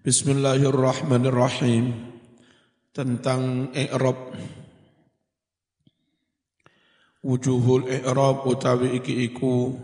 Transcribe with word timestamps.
Bismillahirrahmanirrahim. 0.00 1.92
Tentang 2.88 3.68
i'rab. 3.76 4.32
Wujuhul 7.20 7.84
i'rab 7.84 8.48
utawi 8.48 8.96
iki 8.96 9.28
iku 9.28 9.76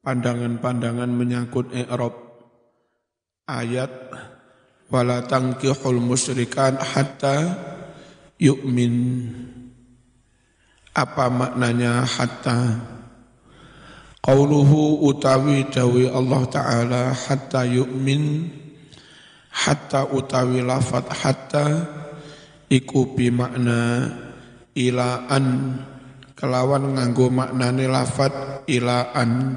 pandangan-pandangan 0.00 1.12
menyangkut 1.12 1.68
i'rab. 1.76 2.16
Ayat 3.44 3.92
wala 4.88 5.28
tankihul 5.28 6.00
musyrikan 6.00 6.80
hatta 6.80 7.60
yu'min. 8.40 8.96
Apa 10.96 11.28
maknanya 11.28 12.08
hatta? 12.08 12.72
Qauluhu 14.24 15.04
utawi 15.04 15.68
dawi 15.68 16.08
Allah 16.08 16.42
Ta'ala 16.48 17.12
hatta 17.12 17.68
yu'min 17.68 18.64
hatta 19.56 20.04
utawi 20.12 20.60
lafat 20.60 21.08
hatta 21.08 21.66
iku 22.68 23.16
bimakna 23.16 24.12
ilaan 24.76 25.80
kelawan 26.36 26.92
nganggo 26.92 27.32
maknane 27.32 27.88
lafat 27.88 28.68
ilaan 28.68 29.56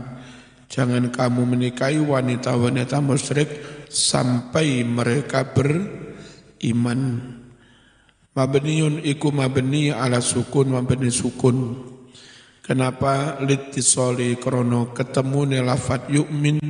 jangan 0.72 1.12
kamu 1.12 1.44
menikahi 1.44 2.00
wanita-wanita 2.00 3.04
musyrik 3.04 3.50
sampai 3.90 4.86
mereka 4.86 5.44
beriman. 5.52 7.02
Mabniun 8.30 9.04
iku 9.04 9.34
mabni 9.34 9.92
ala 9.92 10.22
sukun 10.24 10.72
mabni 10.72 11.10
sukun. 11.12 11.90
Kenapa 12.62 13.42
litisoli 13.42 14.38
krono 14.38 14.94
ketemu 14.94 15.66
lafat 15.66 16.06
yu'min 16.14 16.62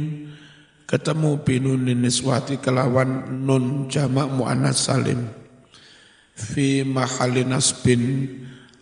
ketemu 0.89 1.38
binun 1.45 1.85
niswati 1.85 2.57
kelawan 2.57 3.30
nun 3.45 3.85
jamak 3.85 4.25
muannas 4.34 4.89
salim. 4.89 5.30
Fi 6.34 6.81
mahali 6.81 7.45
nasbin 7.45 8.25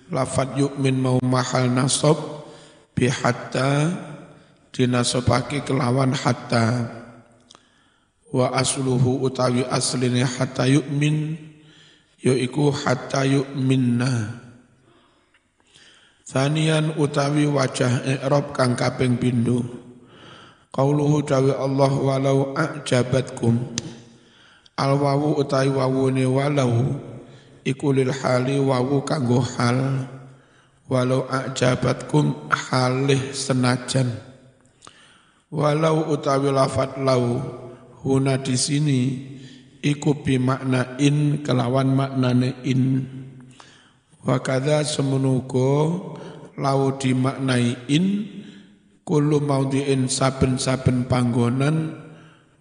lafat 0.08 0.56
yu'min 0.56 0.96
mau 1.04 1.20
mahal 1.20 1.68
nasab 1.68 2.16
bi 2.96 3.12
hatta 3.12 3.92
dinasobake 4.72 5.68
kelawan 5.68 6.16
hatta. 6.16 6.96
Wa 8.32 8.56
asluhu 8.56 9.28
utawi 9.28 9.68
asline 9.68 10.24
hatta 10.24 10.64
yu'min 10.64 11.36
yaiku 12.24 12.72
hatta 12.72 13.28
yu'minna. 13.28 14.48
Thanian 16.24 16.96
utawi 16.96 17.52
wajah 17.52 18.08
i'rab 18.08 18.56
kang 18.56 18.80
kaping 18.80 19.20
pindho 19.20 19.87
Qauluhu 20.78 21.26
dawi 21.26 21.58
Allah 21.58 21.90
walau 21.90 22.54
a'jabatkum. 22.54 23.74
Al 24.78 24.94
wawu 24.94 25.42
utai 25.42 25.74
wawune 25.74 26.22
walau 26.30 27.02
Iku 27.66 27.98
lil 27.98 28.14
hali 28.14 28.62
wawu 28.62 29.02
kanggo 29.02 29.42
hal. 29.42 30.06
Walau 30.86 31.26
a'jabatkum 31.26 32.54
halih 32.54 33.34
senajan. 33.34 34.22
Walau 35.50 36.14
utawi 36.14 36.54
lafat 36.54 37.02
lau 37.02 37.42
Huna 38.06 38.38
di 38.38 38.54
sini 38.54 39.02
Iku 39.82 40.22
bimakna 40.22 41.02
in 41.02 41.42
kelawan 41.42 41.90
maknane 41.90 42.54
in. 42.62 43.02
Wakada 44.22 44.86
semenuko 44.86 45.98
Lau 46.54 46.94
dimaknai 47.02 47.90
in 47.90 48.37
kullu 49.08 49.40
maudhi'in 49.40 50.12
saben-saben 50.12 51.08
panggonan 51.08 51.96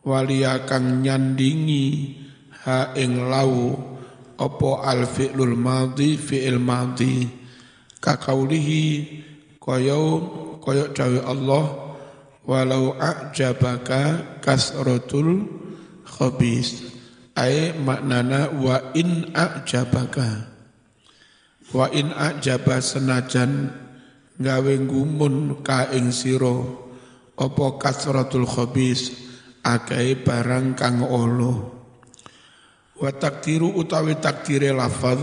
walia 0.06 0.62
kang 0.62 1.02
nyandingi 1.02 2.14
ha 2.62 2.94
ing 2.94 3.26
lau 3.26 3.74
apa 4.38 4.70
al 4.86 5.10
fi'lul 5.10 5.58
madhi 5.58 6.14
fi'il 6.14 6.62
madhi. 6.62 7.26
Kakaulihi 7.98 8.86
kaya 9.58 9.98
kaya 10.62 10.94
dawe 10.94 11.20
Allah 11.26 11.64
walau 12.46 12.94
a'jabaka 12.94 14.38
kasratul 14.38 15.50
khabis. 16.06 16.94
Ay 17.34 17.74
maknana 17.74 18.54
wa 18.54 18.94
in 18.94 19.34
a'jabaka. 19.34 20.54
Wa 21.74 21.90
in 21.90 22.14
a'jaba 22.14 22.78
senajan 22.78 23.74
gawe 24.36 24.74
gumun 24.84 25.60
ka 25.64 25.92
ing 25.92 26.12
sira. 26.12 26.84
Apa 27.36 27.76
kasratul 27.76 28.48
khabis? 28.48 29.12
Akeh 29.66 30.22
barang 30.22 30.78
kang 30.78 31.02
olo 31.02 31.76
wa 32.96 33.12
takdiru 33.12 33.76
utawi 33.76 34.16
takdire 34.16 34.72
lafaz 34.72 35.20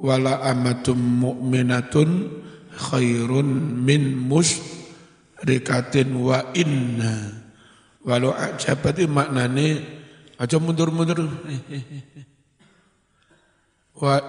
wala 0.00 0.44
amatum 0.44 0.96
mu'minatun 0.96 2.28
khairun 2.76 3.48
min 3.84 4.16
musyrikatin 4.16 6.12
wa 6.16 6.52
inna. 6.56 7.40
Walau 8.00 8.32
ajabati 8.32 9.04
maknane 9.04 9.84
aja 10.40 10.56
mundur-mundur. 10.56 11.20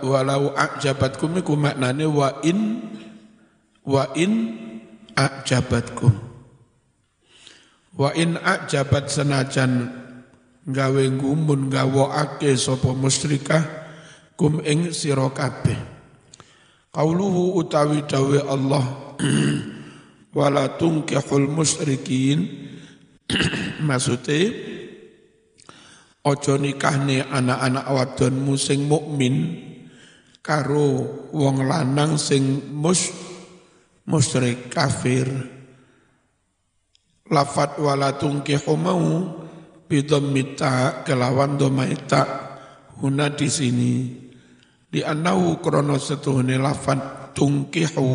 Walau 0.04 0.52
ajabatkum 0.52 1.40
iku 1.40 1.56
maknane 1.56 2.04
wa 2.04 2.44
in 2.44 2.84
wa 3.86 4.14
in 4.14 4.34
ajabatkum. 5.16 6.14
Wa 7.98 8.10
in 8.16 8.40
ajabat 8.40 9.12
senajan 9.12 9.92
gawe 10.66 11.04
gumun 11.18 11.68
ake 11.74 12.56
sapa 12.56 12.94
musyrikah 12.96 13.64
kum 14.40 14.64
ing 14.64 14.96
sira 14.96 15.28
kabeh. 15.34 15.78
Qauluhu 16.92 17.56
utawi 17.56 18.04
dawe 18.04 18.40
Allah 18.52 19.16
wala 20.38 20.76
tunkihul 20.76 21.48
musyrikin. 21.48 22.68
Maksude 23.88 24.40
ojo 26.22 26.54
nikahne 26.60 27.24
anak-anak 27.26 27.88
wadon 27.90 28.54
sing 28.60 28.86
mukmin 28.86 29.58
karo 30.44 31.02
wong 31.32 31.66
lanang 31.66 32.20
sing 32.20 32.70
musyrik 32.76 33.31
musyrik 34.12 34.68
kafir. 34.68 35.32
Lafat 37.32 37.80
wala 37.80 38.20
tungkihu 38.20 38.76
mau 38.76 39.08
bidammita 39.88 41.08
kelawan 41.08 41.56
domaita 41.56 42.24
huna 43.00 43.32
di 43.32 43.48
sini. 43.48 43.94
Di 44.92 45.00
anahu 45.00 45.64
krono 45.64 45.96
setuhune 45.96 46.60
lafat 46.60 47.32
tungkihu 47.32 48.12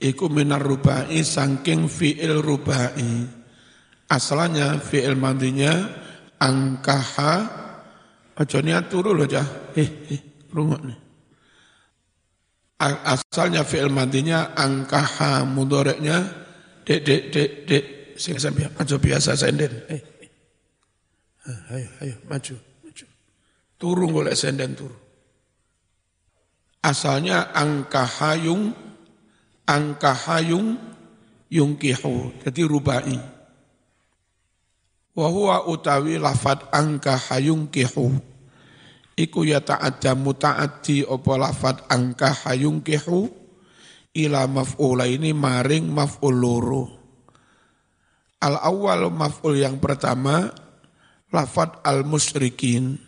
iku 0.00 0.24
minar 0.32 0.64
rubai 0.64 1.20
sangking 1.20 1.92
fi'il 1.92 2.40
rubai. 2.40 3.28
Asalnya 4.08 4.80
fi'il 4.80 5.12
mandinya 5.12 5.76
angkaha. 6.40 7.64
Aja 8.36 8.60
turu 8.84 9.16
loh 9.16 9.24
jah 9.24 9.72
eh 9.72 10.12
eh 10.12 10.20
rungok 10.52 10.80
nih 10.84 11.05
asalnya 12.92 13.66
fi'il 13.66 13.90
madinya 13.90 14.54
angkaha 14.54 15.42
mudoreknya 15.48 16.26
dek 16.86 17.00
dek 17.02 17.22
dek 17.32 17.50
dek. 17.66 17.84
Sing 18.16 18.40
sampai 18.40 18.72
maju 18.72 18.96
biasa 18.96 19.36
senden 19.36 19.72
eh, 19.92 20.00
eh. 20.00 20.02
ayo 21.76 21.88
ayo 22.00 22.16
maju 22.26 22.54
maju. 22.56 23.04
Turun 23.76 24.08
golek 24.08 24.36
senden 24.36 24.72
turun. 24.72 24.96
Asalnya 26.80 27.52
angkahayung 27.52 28.72
angkahayung 29.68 30.80
yungkihu. 31.52 32.32
Jadi 32.40 32.62
rubai. 32.64 33.18
Wa 35.16 35.26
huwa 35.28 35.68
utawi 35.68 36.16
lafat 36.16 36.72
angkahayung 36.72 37.68
kihu 37.68 38.35
iku 39.16 39.48
ya 39.48 39.64
ta'adda 39.64 40.12
muta'addi 40.12 41.08
apa 41.08 41.32
lafat 41.40 41.88
angka 41.88 42.44
hayung 42.44 42.84
kehu 42.84 43.32
ila 44.12 44.44
maf'ula 44.44 45.08
ini 45.08 45.32
maring 45.32 45.88
maf'ul 45.88 46.36
loro. 46.36 46.84
Al 48.44 48.60
awal 48.60 49.08
maf'ul 49.08 49.64
yang 49.64 49.80
pertama 49.80 50.52
lafat 51.32 51.80
al 51.82 52.04
musyrikin. 52.04 53.00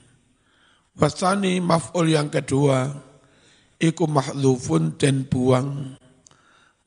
Wasani 0.99 1.63
maf'ul 1.63 2.11
yang 2.11 2.33
kedua 2.33 2.91
iku 3.79 4.09
mahdhufun 4.09 4.97
dan 4.97 5.29
buang. 5.29 5.95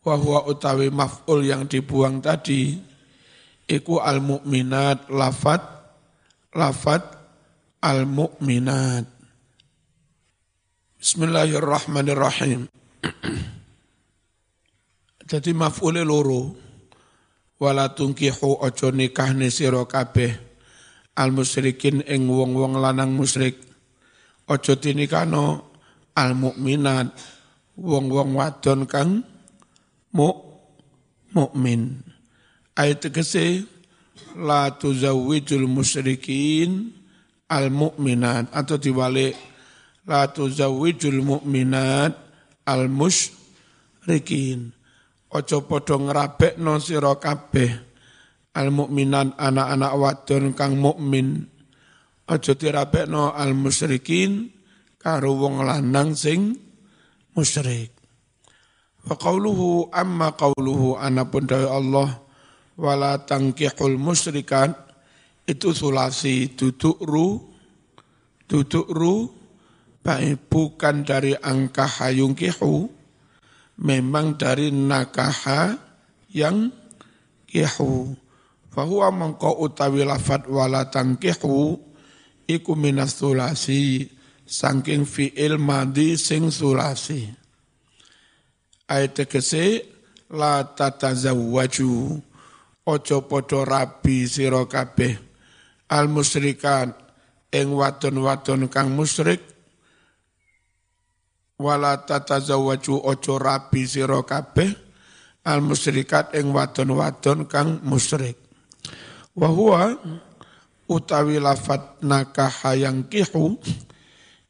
Wahwa 0.01 0.50
utawi 0.50 0.89
maf'ul 0.89 1.45
yang 1.45 1.69
dibuang 1.69 2.25
tadi 2.25 2.73
iku 3.69 4.01
al 4.01 4.18
mukminat 4.18 5.13
lafat 5.13 5.62
lafat 6.57 7.21
al-mu'minat. 7.81 9.09
Bismillahirrahmanirrahim. 11.01 12.69
Jadi 15.25 15.50
maf'ule 15.50 16.06
loro. 16.06 16.53
Wala 17.57 17.89
tungkihu 17.89 18.62
ojo 18.62 18.94
nikah 18.94 19.33
sira 19.50 19.81
kabeh. 19.89 20.30
Al 21.18 21.33
musyrikin 21.33 22.06
ing 22.06 22.30
wong-wong 22.30 22.77
lanang 22.77 23.18
musyrik. 23.18 23.57
Aja 24.45 24.77
tinikano 24.77 25.74
al 26.13 26.38
mukminat. 26.38 27.18
Wong-wong 27.81 28.38
wadon 28.38 28.86
kang 28.86 29.25
mu 30.13 30.30
mukmin. 31.33 31.97
Ayat 32.77 33.09
tegese 33.09 33.65
la 34.38 34.69
tuzawwijul 34.77 35.65
musyrikin 35.65 36.94
al 37.50 37.74
mukminat. 37.74 38.54
Atau 38.54 38.77
diwalik 38.77 39.50
la 40.11 40.27
tuzawwijul 40.27 41.23
mukminat 41.23 42.11
al 42.67 42.91
musyrikin 42.91 44.75
ojo 45.31 45.57
padha 45.63 45.95
ngrabekno 45.95 46.75
sira 46.83 47.15
kabeh 47.15 47.71
al 48.51 48.67
mukminan 48.75 49.31
anak-anak 49.39 49.93
wadon 49.95 50.51
kang 50.51 50.75
mukmin. 50.75 51.47
Aja 52.27 52.55
dirabekno 52.55 53.35
al 53.35 53.55
musyrikin 53.55 54.51
karo 54.99 55.35
wong 55.35 55.63
lanang 55.67 56.15
sing 56.15 56.55
musyrik. 57.35 57.91
Wa 59.07 59.17
qauluhu 59.17 59.91
amma 59.91 60.35
qauluhu 60.37 60.95
anapun 60.95 61.49
dawe 61.49 61.67
Allah 61.67 62.09
wala 62.77 63.19
tangkihul 63.23 63.97
musyrikat 63.99 64.71
itu 65.49 65.73
sulasi 65.73 66.53
duduk 66.53 67.01
ru 67.01 67.41
duduk 68.45 68.87
ru 68.93 69.40
baik 70.01 70.50
bukan 70.50 71.06
dari 71.06 71.38
angka 71.38 71.86
hayung 71.86 72.33
kihu 72.33 72.89
memang 73.81 74.38
dari 74.38 74.69
nakaha 74.69 75.77
yang 76.33 76.69
kihu. 77.50 78.18
Fahuwa 78.71 79.12
mengko 79.12 79.59
utawi 79.59 80.07
lafad 80.07 80.48
wala 80.48 80.88
tangkihu 80.88 81.75
iku 82.48 82.71
minas 82.80 83.19
sulasi 83.19 84.07
saking 84.48 85.03
fi'il 85.03 85.59
madi 85.59 86.15
sing 86.15 86.47
sulasi. 86.47 87.27
Ayat 88.88 89.24
tegese 89.24 89.88
la 90.31 90.63
tatazawwaju 90.63 91.92
ojo 92.88 93.18
podo 93.27 93.68
rabi 93.68 94.24
sira 94.27 94.63
kabeh 94.63 95.19
al 95.92 96.07
musyrikan 96.07 96.95
ing 97.51 97.75
wadon-wadon 97.75 98.71
kang 98.71 98.95
musyrik 98.95 99.50
wala 101.61 102.01
tatazawwaju 102.01 103.05
ojo 103.05 103.37
rabi 103.37 103.85
sira 103.85 104.17
kabeh 104.25 104.73
al 105.45 105.61
musyrikat 105.61 106.33
ing 106.37 106.49
wadon-wadon 106.49 107.45
kang 107.45 107.81
musyrik. 107.85 108.37
Wa 109.37 109.47
huwa 109.47 109.95
utawi 110.91 111.39
lafat 111.39 112.03
nakaha 112.03 112.75
yang 112.75 113.07
kihu 113.07 113.55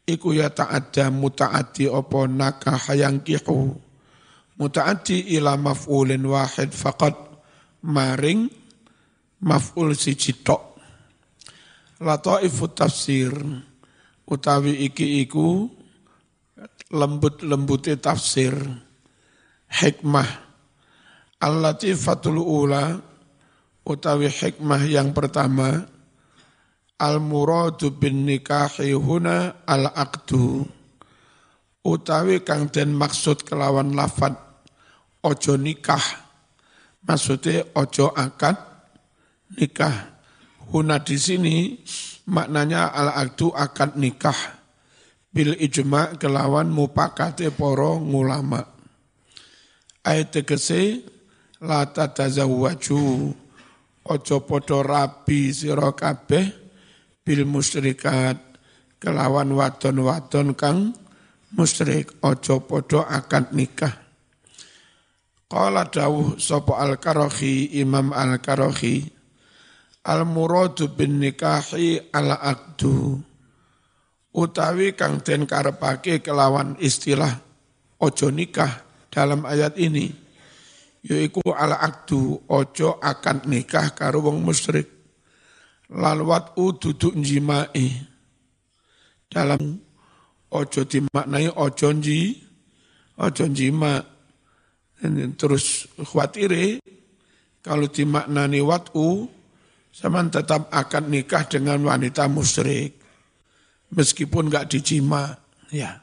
iku 0.10 0.34
ya 0.34 0.50
ta'adda 0.50 1.14
muta'addi 1.14 1.86
opo 1.86 2.26
nakaha 2.26 2.98
yang 2.98 3.22
kihu. 3.22 3.78
Muta'addi 4.58 5.38
ila 5.38 5.56
maf'ulin 5.56 6.26
wahid 6.26 6.74
faqat 6.74 7.16
maring 7.86 8.50
maf'ul 9.46 9.94
siji 9.94 10.42
tok. 10.42 10.82
Lataifu 12.02 12.66
tafsir 12.74 13.30
utawi 14.26 14.90
iki 14.90 15.22
iku 15.22 15.70
lembut-lembutnya 16.92 17.98
tafsir 17.98 18.54
hikmah. 19.72 20.28
Al-latifatul 21.42 22.38
ula 22.38 23.02
utawi 23.88 24.30
hikmah 24.30 24.86
yang 24.86 25.10
pertama 25.16 25.88
al-muradu 27.02 27.90
bin 27.96 28.28
nikahi 28.28 28.94
huna 28.94 29.66
al-aqdu. 29.66 30.68
Utawi 31.82 32.46
kang 32.46 32.70
den 32.70 32.94
maksud 32.94 33.42
kelawan 33.42 33.98
lafat 33.98 34.38
ojo 35.26 35.58
nikah. 35.58 36.04
Maksudnya 37.02 37.74
ojo 37.74 38.14
akad 38.14 38.54
nikah. 39.58 40.14
Huna 40.70 41.02
di 41.02 41.18
sini 41.18 41.74
maknanya 42.30 42.94
al-aqdu 42.94 43.50
akad 43.50 43.98
nikah 43.98 44.61
bil 45.32 45.56
ijma 45.56 46.20
kelawan 46.20 46.68
mupakate 46.68 47.50
poro 47.56 47.98
ngulama. 47.98 48.62
Ayat 50.04 50.36
tegese 50.36 51.02
la 51.64 51.88
tatazawwaju 51.88 53.32
ojo 54.12 54.38
podo 54.44 54.78
rabi 54.84 55.56
sira 55.56 55.96
kabeh 55.96 56.46
bil 57.24 57.48
musyrikat 57.48 58.38
kelawan 59.00 59.56
wadon-wadon 59.56 60.58
kang 60.58 60.92
musyrik 61.56 62.12
ojo 62.20 62.66
podo 62.68 63.06
akad 63.08 63.56
nikah. 63.56 63.94
Qala 65.52 65.84
dawuh 65.92 66.40
sapa 66.40 66.80
al-Karahi 66.80 67.76
Imam 67.84 68.16
al-Karahi 68.16 69.04
al-muradu 70.08 70.96
bin 70.96 71.20
nikahi 71.20 72.10
al-aqdu 72.10 73.20
utawi 74.32 74.96
kang 74.96 75.20
den 75.20 75.44
karepake 75.44 76.24
kelawan 76.24 76.80
istilah 76.80 77.32
ojo 78.00 78.28
nikah 78.32 78.84
dalam 79.12 79.44
ayat 79.44 79.76
ini 79.76 80.08
yaiku 81.04 81.44
ala 81.52 81.82
akdu 81.82 82.48
ojo 82.48 83.02
akan 83.02 83.50
nikah 83.50 83.92
karo 83.98 84.24
wong 84.24 84.40
musyrik. 84.46 84.88
Lalwat 85.92 86.56
u 86.56 86.72
duduk 86.72 87.20
jimai 87.20 87.92
dalam 89.28 89.60
ojo 90.52 90.82
dimaknai 90.88 91.52
ojo 91.52 91.92
nji 91.92 92.40
ojo 93.20 93.46
jima 93.52 94.00
terus 95.36 95.92
khawatire 96.00 96.80
kalau 97.60 97.92
dimaknani 97.92 98.64
wat'u 98.64 99.28
sama 99.92 100.24
tetap 100.32 100.72
akan 100.72 101.12
nikah 101.12 101.44
dengan 101.52 101.84
wanita 101.84 102.32
musyrik 102.32 103.01
meskipun 103.92 104.48
nggak 104.48 104.72
dijima 104.72 105.36
ya. 105.72 106.00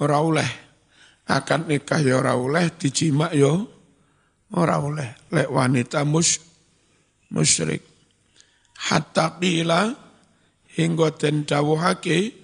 Ora 0.00 0.20
oleh. 0.20 0.50
Akan 1.24 1.72
nikah 1.72 2.04
ya 2.04 2.20
ora 2.20 2.36
oleh 2.36 2.68
dijima 2.76 3.32
yo 3.32 3.64
ya 3.64 3.74
ora 4.54 4.78
oleh. 4.78 5.08
Lek 5.32 5.48
wanita 5.50 6.06
mus 6.06 6.38
musyrik. 7.32 7.82
Hatta 8.74 9.40
qila 9.40 9.90
hingga 10.74 11.08
den 11.16 11.48
dawuhake 11.48 12.34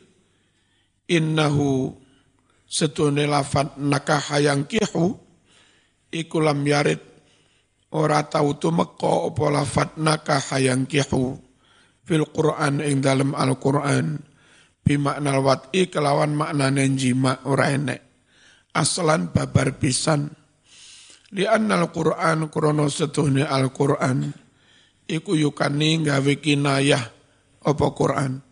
innahu 1.10 1.92
setune 2.64 3.26
lafat 3.26 3.76
nakah 3.76 4.38
yang 4.38 4.64
kihu 4.64 5.18
iku 6.14 6.38
lam 6.38 6.62
yarid 6.62 7.02
ora 7.90 8.22
tau 8.30 8.54
tumeka 8.56 9.30
apa 9.30 9.44
lafat 9.50 9.98
nakah 9.98 10.42
yang 10.58 10.86
kihu. 10.86 11.38
Fil 12.00 12.26
Qur'an 12.32 12.82
ing 12.82 12.98
dalam 13.04 13.38
Al-Qur'an 13.38 14.29
bimakna 14.90 15.38
wat'i 15.38 15.86
kelawan 15.86 16.34
makna 16.34 16.66
jima 16.98 17.38
ora 17.46 17.70
enek. 17.70 18.02
Aslan 18.74 19.30
babar 19.30 19.78
pisan. 19.78 20.34
Li 21.30 21.46
annal 21.46 21.94
Qur'an 21.94 22.50
krono 22.50 22.90
setuhne 22.90 23.46
Al-Qur'an 23.46 24.26
iku 25.06 25.38
yukani 25.38 26.02
gawe 26.02 26.34
kinayah 26.42 27.04
apa 27.62 27.86
Qur'an. 27.94 28.42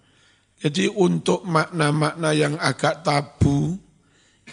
Jadi 0.59 0.87
untuk 0.87 1.43
makna-makna 1.43 2.31
yang 2.35 2.55
agak 2.55 3.03
tabu 3.03 3.75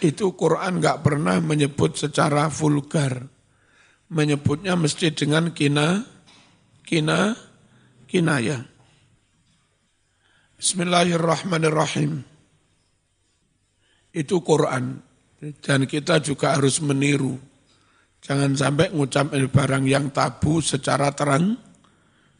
itu 0.02 0.34
Quran 0.34 0.82
nggak 0.82 1.06
pernah 1.06 1.38
menyebut 1.38 1.98
secara 1.98 2.50
vulgar. 2.50 3.26
Menyebutnya 4.06 4.78
mesti 4.78 5.10
dengan 5.10 5.50
kina, 5.50 6.02
kina, 6.86 7.34
kinayah. 8.06 8.75
Bismillahirrahmanirrahim. 10.56 12.24
Itu 14.16 14.40
Quran. 14.40 15.04
Dan 15.60 15.84
kita 15.84 16.24
juga 16.24 16.56
harus 16.56 16.80
meniru. 16.80 17.36
Jangan 18.24 18.56
sampai 18.56 18.88
ngucap 18.88 19.36
barang 19.36 19.84
yang 19.84 20.08
tabu 20.10 20.64
secara 20.64 21.12
terang, 21.12 21.60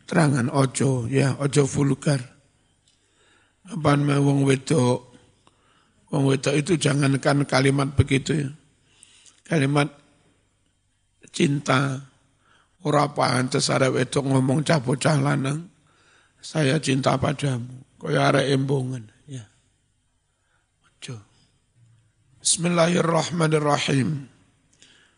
terangan 0.08 0.48
ojo, 0.48 1.04
ya 1.06 1.36
ojo 1.36 1.68
vulgar. 1.68 2.18
Apaan 3.68 4.02
mau 4.02 4.18
wong 4.18 4.48
wedok, 4.48 4.98
wong 6.10 6.32
wedok 6.32 6.56
itu 6.56 6.80
jangankan 6.80 7.44
kalimat 7.44 7.92
begitu 7.92 8.48
ya. 8.48 8.50
Kalimat 9.44 9.92
cinta, 11.30 12.00
ora 12.82 13.06
pantes 13.12 13.68
wedok 13.70 14.24
ngomong 14.24 14.64
cabocah 14.64 15.20
lanang, 15.20 15.68
saya 16.40 16.80
cinta 16.82 17.14
padamu. 17.14 17.85
Kaya 17.96 18.30
arek 18.30 18.46
embongan. 18.52 19.08
Ya. 19.24 19.48
Ojo. 20.84 21.16
Bismillahirrahmanirrahim. 22.44 24.28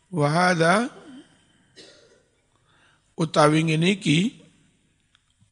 Wahada 0.09 0.89
utawi 3.19 3.69
ngene 3.69 3.99
iki 3.99 4.41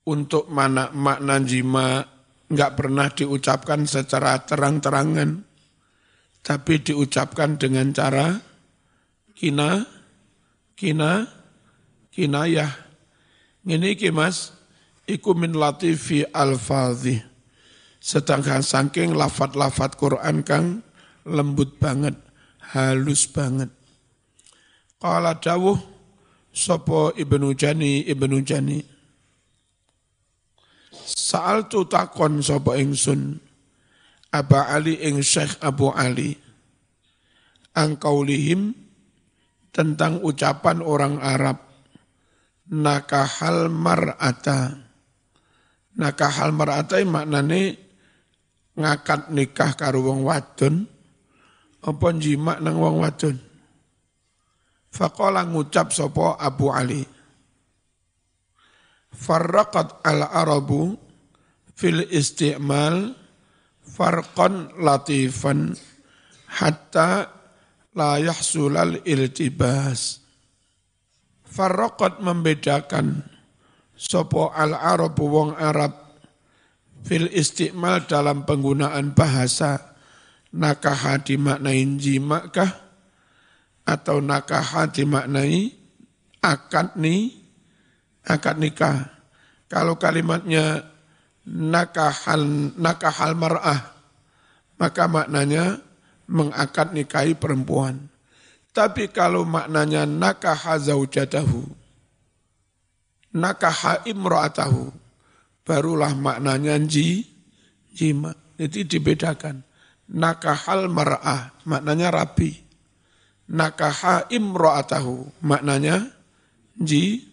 untuk 0.06 0.48
mana 0.48 0.88
makna 0.94 1.42
jima 1.42 2.06
nggak 2.46 2.72
pernah 2.78 3.10
diucapkan 3.10 3.84
secara 3.84 4.38
terang-terangan, 4.46 5.42
tapi 6.46 6.78
diucapkan 6.78 7.58
dengan 7.58 7.90
cara 7.90 8.38
kina, 9.34 9.84
kina, 10.78 11.26
kinayah. 12.14 12.72
Ini 13.66 13.98
ki 13.98 14.14
mas, 14.14 14.55
iku 15.06 15.32
min 15.32 15.54
latifi 15.54 16.26
al-fadhi. 16.28 17.22
Sedangkan 18.02 18.62
saking 18.62 19.18
lafat-lafat 19.18 19.98
Quran 19.98 20.46
kang 20.46 20.86
lembut 21.26 21.80
banget, 21.82 22.14
halus 22.74 23.26
banget. 23.26 23.70
Qala 24.96 25.36
dawuh 25.36 25.96
sopo 26.56 27.12
Ibnu 27.12 27.52
Jani 27.52 28.08
Ibnu 28.08 28.40
Jani 28.40 28.80
Saal 31.04 31.68
tu 31.68 31.84
takon 31.84 32.40
sopo 32.40 32.72
ingsun 32.72 33.36
Aba 34.32 34.72
Ali 34.72 34.96
ing 35.04 35.20
Syekh 35.20 35.60
Abu 35.60 35.92
Ali 35.92 36.32
angkaulihim 37.76 38.72
tentang 39.68 40.24
ucapan 40.24 40.80
orang 40.80 41.20
Arab 41.20 41.60
nakahal 42.72 43.68
mar'ata 43.68 44.85
nakahal 45.96 46.52
mar'ata 46.52 47.00
maknane 47.02 47.80
ngakat 48.76 49.32
nikah 49.32 49.72
karo 49.74 50.04
wong 50.04 50.22
wadon 50.22 50.84
apa 51.80 52.06
jima 52.20 52.60
nang 52.60 52.76
wong 52.76 53.00
wadon 53.02 53.36
Faqala 54.96 55.44
ngucap 55.44 55.92
sopo 55.92 56.40
Abu 56.40 56.72
Ali 56.72 57.04
Farraqat 59.16 60.04
al-arabu 60.04 60.96
fil 61.72 62.04
isti'mal 62.08 63.16
farqan 63.80 64.76
latifan 64.76 65.72
hatta 66.60 67.32
la 67.96 68.20
yahsulal 68.20 69.00
iltibas. 69.08 70.20
Farraqat 71.48 72.20
membedakan 72.20 73.24
sopo 73.96 74.52
al-arabu 74.52 75.24
wong 75.26 75.50
Arab 75.56 75.92
fil 77.02 77.32
isti'mal 77.32 78.04
dalam 78.04 78.44
penggunaan 78.44 79.16
bahasa 79.16 79.96
nakaha 80.52 81.18
dimaknai 81.20 81.82
jimakah 81.98 82.72
atau 83.88 84.20
nakaha 84.20 84.88
dimaknai 84.92 85.72
akad 86.44 86.94
nih 87.00 87.34
akad 88.26 88.58
nikah. 88.58 89.12
Kalau 89.66 89.98
kalimatnya 89.98 90.86
nakahal 91.46 92.74
nakahal 92.78 93.34
mar'ah, 93.34 93.94
maka 94.78 95.10
maknanya 95.10 95.82
mengakad 96.26 96.94
nikahi 96.94 97.34
perempuan. 97.34 98.10
Tapi 98.70 99.08
kalau 99.10 99.42
maknanya 99.42 100.04
nakaha 100.04 100.78
zaujatahu, 100.78 101.66
nakaha 103.34 104.04
imra'atahu, 104.06 104.92
barulah 105.66 106.12
maknanya 106.14 106.78
ji, 106.84 107.26
jima. 107.90 108.36
Jadi 108.56 108.86
dibedakan. 108.88 109.64
Nakahal 110.06 110.86
mar'ah, 110.86 111.50
maknanya 111.66 112.14
rapi. 112.14 112.54
Nakaha 113.50 114.30
imra'atahu, 114.30 115.42
maknanya 115.42 116.06
ji, 116.78 117.26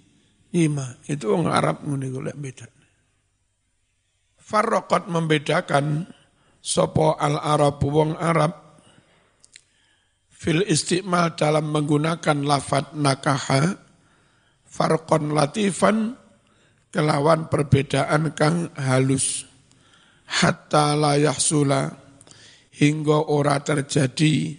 Ima, 0.53 0.85
itu 1.09 1.33
orang 1.33 1.49
Arab 1.49 1.81
golek 1.81 2.37
beda. 2.37 2.69
Farrokot 4.37 5.09
membedakan 5.09 6.05
sopo 6.61 7.17
al 7.17 7.41
Arab 7.41 7.81
wong 7.81 8.13
Arab 8.21 8.53
fil 10.29 10.61
istimal 10.69 11.33
dalam 11.33 11.73
menggunakan 11.73 12.45
lafat 12.45 12.93
nakaha 12.93 13.81
farkon 14.73 15.37
latifan 15.37 16.17
kelawan 16.89 17.45
perbedaan 17.45 18.33
kang 18.33 18.73
halus. 18.73 19.45
Hatta 20.25 20.97
layah 20.97 21.37
sula 21.37 21.93
hingga 22.73 23.29
ora 23.29 23.61
terjadi 23.61 24.57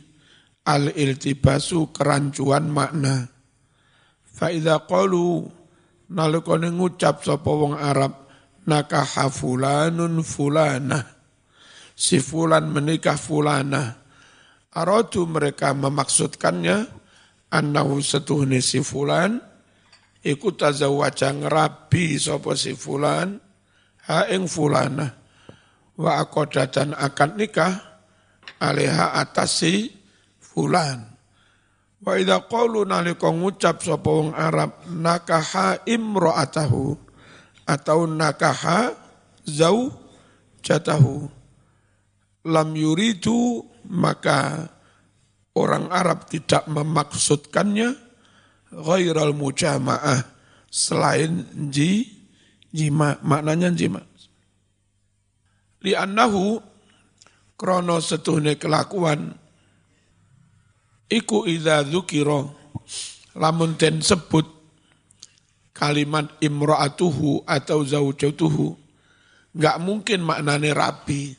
al 0.71 0.94
iltibasu 0.94 1.90
kerancuan 1.90 2.71
makna. 2.71 3.26
Fa 4.23 4.54
idza 4.54 4.87
qalu 4.87 5.50
nalukane 6.14 6.71
ngucap 6.71 7.26
sapa 7.26 7.50
wong 7.50 7.75
Arab 7.75 8.30
nakaha 8.71 9.26
fulanun 9.35 10.23
fulana. 10.23 11.02
Si 11.94 12.23
fulan 12.23 12.71
menikah 12.71 13.18
fulana. 13.18 14.02
Aradu 14.75 15.30
mereka 15.30 15.71
memaksudkannya 15.71 16.90
annahu 17.54 18.02
setuhni 18.02 18.59
si 18.59 18.83
fulan 18.83 19.38
iku 20.25 20.57
tazawwaja 20.57 21.31
ngerabi 21.37 22.16
sapa 22.16 22.57
si 22.57 22.73
fulan? 22.73 23.38
Ha 24.04 24.28
ing 24.33 24.49
fulana 24.49 25.16
wa 25.97 26.21
aqadatan 26.21 26.93
akan 26.93 27.31
nikah 27.40 27.73
atas 28.61 29.64
si 29.64 29.93
fulan. 30.40 31.00
Wa 32.04 32.21
idza 32.21 32.45
qalu 32.45 32.85
nalika 32.85 33.33
ngucap 33.33 33.81
sapa 33.81 34.09
wong 34.09 34.37
Arab 34.37 34.85
nakaha 34.93 35.81
imra'atahu 35.88 37.00
atau 37.64 38.04
nakaha 38.04 38.93
zau 39.49 39.88
jatahu 40.61 41.28
lam 42.45 42.76
yuridu 42.76 43.64
maka 43.88 44.69
orang 45.57 45.88
Arab 45.88 46.28
tidak 46.28 46.69
memaksudkannya 46.69 48.03
ghairal 48.75 49.31
mujama'ah 49.37 50.26
selain 50.66 51.47
ji 51.71 52.11
jima 52.75 53.19
maknanya 53.23 53.71
jima 53.71 54.02
li'annahu 55.85 56.59
krono 57.54 58.02
setuhne 58.02 58.59
kelakuan 58.59 59.45
Iku 61.14 61.45
idza 61.45 61.85
dzukira 61.85 62.49
lamun 63.37 63.76
den 63.76 64.00
sebut 64.00 64.49
kalimat 65.76 66.33
imra'atuhu 66.40 67.45
atau 67.45 67.85
zaujatuhu 67.85 68.75
enggak 69.54 69.76
mungkin 69.78 70.21
maknane 70.25 70.73
rabi. 70.73 71.37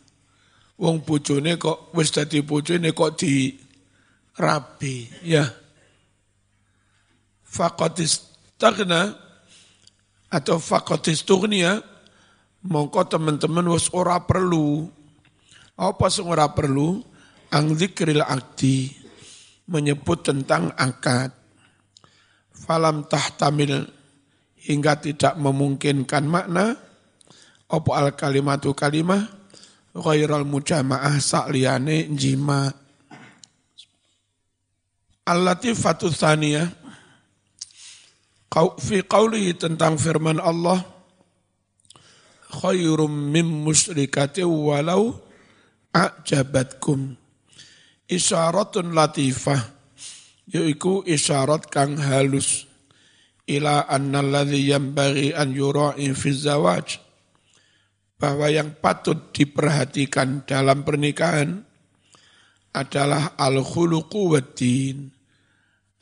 Wong 0.75 1.07
bojone 1.07 1.55
kok 1.55 1.95
wis 1.95 2.11
dadi 2.11 2.43
bojone 2.43 2.91
kok 2.91 3.15
di 3.19 3.55
rabi 4.37 5.07
ya. 5.23 5.43
Faqatis 7.55 8.35
tagna 8.59 9.15
atau 10.27 10.59
faqatis 10.59 11.23
tughniya 11.23 11.79
mongko 12.67 13.07
teman-teman 13.07 13.71
wis 13.71 13.87
ora 13.95 14.19
perlu 14.19 14.91
apa 15.79 16.05
sing 16.11 16.27
ora 16.27 16.51
perlu 16.51 16.99
ang 17.55 17.71
dzikril 17.71 18.19
akdi 18.19 18.91
menyebut 19.71 20.27
tentang 20.27 20.75
akad. 20.75 21.31
Falam 22.55 23.07
tahtamil 23.07 23.87
hingga 24.67 24.99
tidak 24.99 25.39
memungkinkan 25.39 26.23
makna 26.27 26.75
opo 27.71 27.95
al 27.95 28.15
kalimatu 28.19 28.75
kalimah 28.75 29.27
ghairal 29.95 30.43
mujama'ah 30.43 31.19
sa'liyane 31.19 32.11
jima. 32.11 32.67
Al-latifatu 35.25 36.11
thaniyah 36.11 36.84
fi 38.55 39.03
qawlihi 39.03 39.59
tentang 39.59 39.99
firman 39.99 40.39
Allah 40.39 40.79
khairum 42.55 43.11
mim 43.11 43.67
musyrikati 43.67 44.47
walau 44.47 45.11
a'jabatkum. 45.91 47.19
Isyaratun 48.05 48.95
latifah 48.95 49.59
yaiku 50.47 51.03
isyarat 51.03 51.67
kang 51.67 51.99
halus. 51.99 52.69
Ila 53.45 53.85
anna 53.85 54.25
alladhi 54.25 54.73
yanbaghi 54.73 55.29
an 55.35 55.53
yura'i 55.53 56.15
fi 56.17 56.33
zawaj 56.33 56.97
bahwa 58.17 58.49
yang 58.49 58.73
patut 58.81 59.29
diperhatikan 59.35 60.47
dalam 60.49 60.81
pernikahan 60.81 61.61
adalah 62.73 63.37
al-khuluqu 63.37 64.33
waddin 64.33 65.14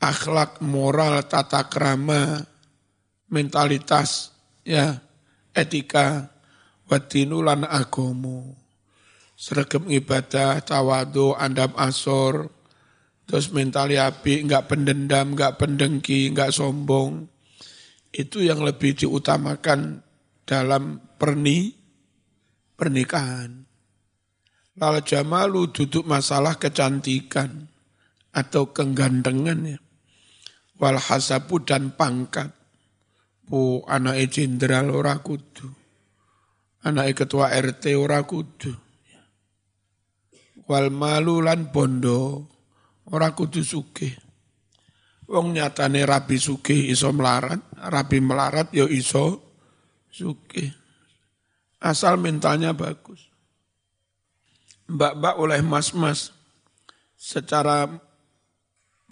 akhlak 0.00 0.62
moral 0.62 1.26
tata 1.26 1.66
krama 1.66 2.42
mentalitas 3.28 4.34
ya 4.66 5.00
etika 5.54 6.30
wadinulan 6.86 7.66
agomo 7.66 8.64
seragam 9.34 9.90
ibadah, 9.90 10.62
tawadu, 10.62 11.34
andam 11.34 11.74
asor, 11.76 12.48
terus 13.26 13.50
mental 13.50 13.90
api, 13.92 14.46
enggak 14.46 14.70
pendendam, 14.70 15.34
enggak 15.34 15.58
pendengki, 15.58 16.30
enggak 16.30 16.54
sombong. 16.54 17.26
Itu 18.14 18.40
yang 18.46 18.62
lebih 18.62 18.94
diutamakan 18.94 20.00
dalam 20.46 21.02
perni 21.18 21.74
pernikahan. 22.78 23.66
Lal 24.74 25.02
jamalu 25.06 25.70
duduk 25.70 26.02
masalah 26.06 26.58
kecantikan 26.58 27.70
atau 28.34 28.70
kegantengan 28.70 29.60
ya. 29.66 29.78
Wal 30.80 30.98
hasabu 30.98 31.62
dan 31.62 31.94
pangkat. 31.94 32.50
Bu 33.44 33.84
anak 33.84 34.18
jenderal 34.32 34.90
ora 34.90 35.20
kudu. 35.20 35.68
Anak 36.84 37.24
ketua 37.24 37.52
RT 37.52 37.94
ora 37.96 38.24
kudu. 38.24 38.72
Wal 40.64 40.88
malu 40.88 41.44
lan 41.44 41.68
bondo 41.68 42.48
ora 43.12 43.32
kudu 43.36 43.60
sugih. 43.60 44.12
Wong 45.24 45.56
nyatane 45.56 46.04
rabi 46.04 46.36
sugih 46.36 46.92
iso 46.92 47.08
melarat, 47.16 47.60
rabi 47.88 48.20
melarat 48.20 48.68
ya 48.76 48.84
iso 48.88 49.40
sugih. 50.12 50.68
Asal 51.80 52.20
mentalnya 52.20 52.72
bagus 52.76 53.34
mbak-mbak 54.88 55.34
oleh 55.40 55.60
mas-mas 55.64 56.32
secara 57.16 57.88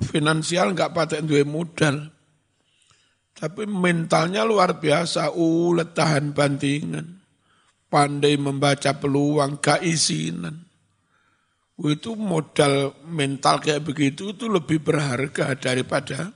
finansial 0.03 0.75
nggak 0.75 0.93
patek 0.93 1.23
duwe 1.25 1.47
modal. 1.47 2.11
Tapi 3.33 3.67
mentalnya 3.67 4.45
luar 4.47 4.79
biasa, 4.79 5.35
ulet 5.35 5.97
tahan 5.97 6.31
bantingan. 6.31 7.07
Pandai 7.91 8.39
membaca 8.39 8.97
peluang, 8.97 9.59
gak 9.61 9.85
isinan. 9.85 10.63
Itu 11.77 12.15
modal 12.15 12.95
mental 13.11 13.59
kayak 13.59 13.83
begitu 13.83 14.33
itu 14.33 14.47
lebih 14.47 14.81
berharga 14.81 15.59
daripada 15.59 16.31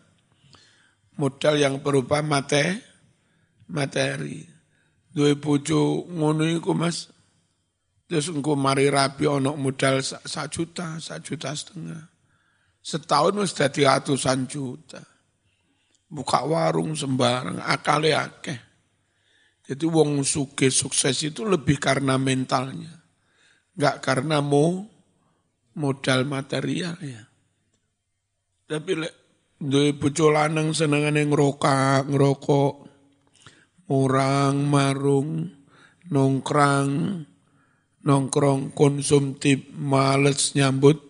modal 1.14 1.54
yang 1.56 1.78
berupa 1.78 2.20
mate, 2.20 2.82
materi. 3.70 4.42
Dua 5.14 5.32
bojo 5.38 6.04
ngono 6.11 6.44
iku 6.44 6.76
Mas 6.76 7.08
Terus 8.06 8.30
engkau 8.30 8.54
mari 8.54 8.87
rapi 8.87 9.26
onok 9.26 9.56
modal 9.58 9.99
satu 9.99 10.62
juta, 10.62 11.02
satu 11.02 11.35
juta 11.35 11.50
setengah. 11.50 12.15
Setahun 12.87 13.35
mesti 13.35 13.66
dadi 13.66 13.83
ratusan 13.83 14.47
juta. 14.47 15.02
Buka 16.07 16.47
warung 16.47 16.95
sembarang, 16.95 17.59
akale 17.59 18.14
akeh. 18.14 18.61
Jadi 19.66 19.83
wong 19.90 20.23
suge 20.23 20.71
sukses 20.71 21.19
itu 21.26 21.43
lebih 21.43 21.83
karena 21.83 22.14
mentalnya. 22.14 22.95
Enggak 23.75 23.97
karena 24.07 24.38
mau 24.38 24.87
modal 25.75 26.31
material 26.31 26.95
ya. 27.02 27.26
Tapi 28.71 28.90
lek 29.02 29.14
duwe 29.59 29.90
bojo 29.90 30.31
lanang 30.31 30.71
senengane 30.71 31.26
ngerokok, 31.26 32.07
ngerokok, 32.07 32.75
murang, 33.90 34.62
marung, 34.62 35.43
nongkrang, 36.07 36.90
nongkrong 38.07 38.71
konsumtif 38.78 39.75
males 39.75 40.55
nyambut 40.55 41.05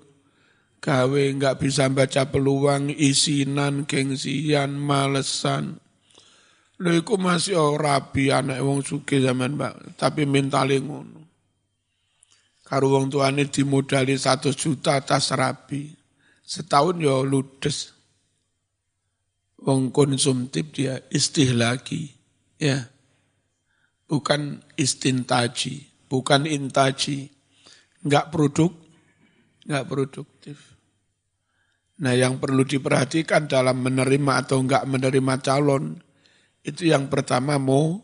gawe 0.86 1.22
nggak 1.34 1.58
bisa 1.58 1.90
baca 1.90 2.30
peluang 2.30 2.94
isinan 2.94 3.90
gengsian 3.90 4.78
malesan. 4.78 5.82
Lho 6.78 6.90
iku 6.94 7.18
masih 7.18 7.58
oh, 7.58 7.74
rapi 7.74 8.30
anak 8.30 8.62
wong 8.62 8.86
suki 8.86 9.18
zaman 9.18 9.58
mbak. 9.58 9.98
Tapi 9.98 10.22
mentale 10.30 10.78
ngono. 10.78 11.26
Karo 12.62 12.94
wong 12.94 13.10
tuane 13.10 13.50
dimodali 13.50 14.14
satu 14.14 14.54
juta 14.54 15.02
atas 15.02 15.34
rapi. 15.34 15.90
Setahun 16.46 17.02
ya 17.02 17.18
ludes. 17.26 17.90
Wong 19.66 19.90
konsumtif 19.90 20.70
dia 20.70 21.02
istihlaki 21.10 22.14
ya. 22.62 22.86
Bukan 24.06 24.62
istintaji 24.78 25.96
bukan 26.06 26.46
intaji, 26.46 27.30
nggak 28.06 28.30
produk, 28.30 28.72
nggak 29.66 29.86
produktif. 29.86 30.75
Nah 31.96 32.12
yang 32.12 32.36
perlu 32.36 32.64
diperhatikan 32.64 33.48
dalam 33.48 33.80
menerima 33.80 34.32
atau 34.44 34.60
nggak 34.60 34.84
menerima 34.84 35.34
calon, 35.40 35.96
itu 36.60 36.92
yang 36.92 37.08
pertama 37.08 37.56
mau 37.56 37.96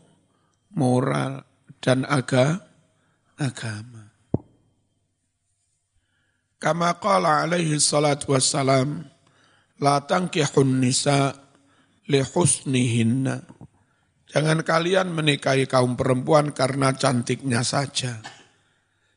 moral 0.73 1.45
dan 1.77 2.07
aga, 2.09 2.57
agama. 3.37 4.09
Kama 6.57 6.95
qala 6.97 7.43
alaihi 7.45 7.77
salat 7.77 8.23
wassalam, 8.25 9.03
la 9.83 10.01
tankihun 10.01 10.79
nisa 10.79 11.35
li 12.07 12.23
husnihinna 12.23 13.63
Jangan 14.33 14.65
kalian 14.65 15.13
menikahi 15.13 15.69
kaum 15.69 15.93
perempuan 15.93 16.57
karena 16.57 16.89
cantiknya 16.97 17.61
saja. 17.61 18.17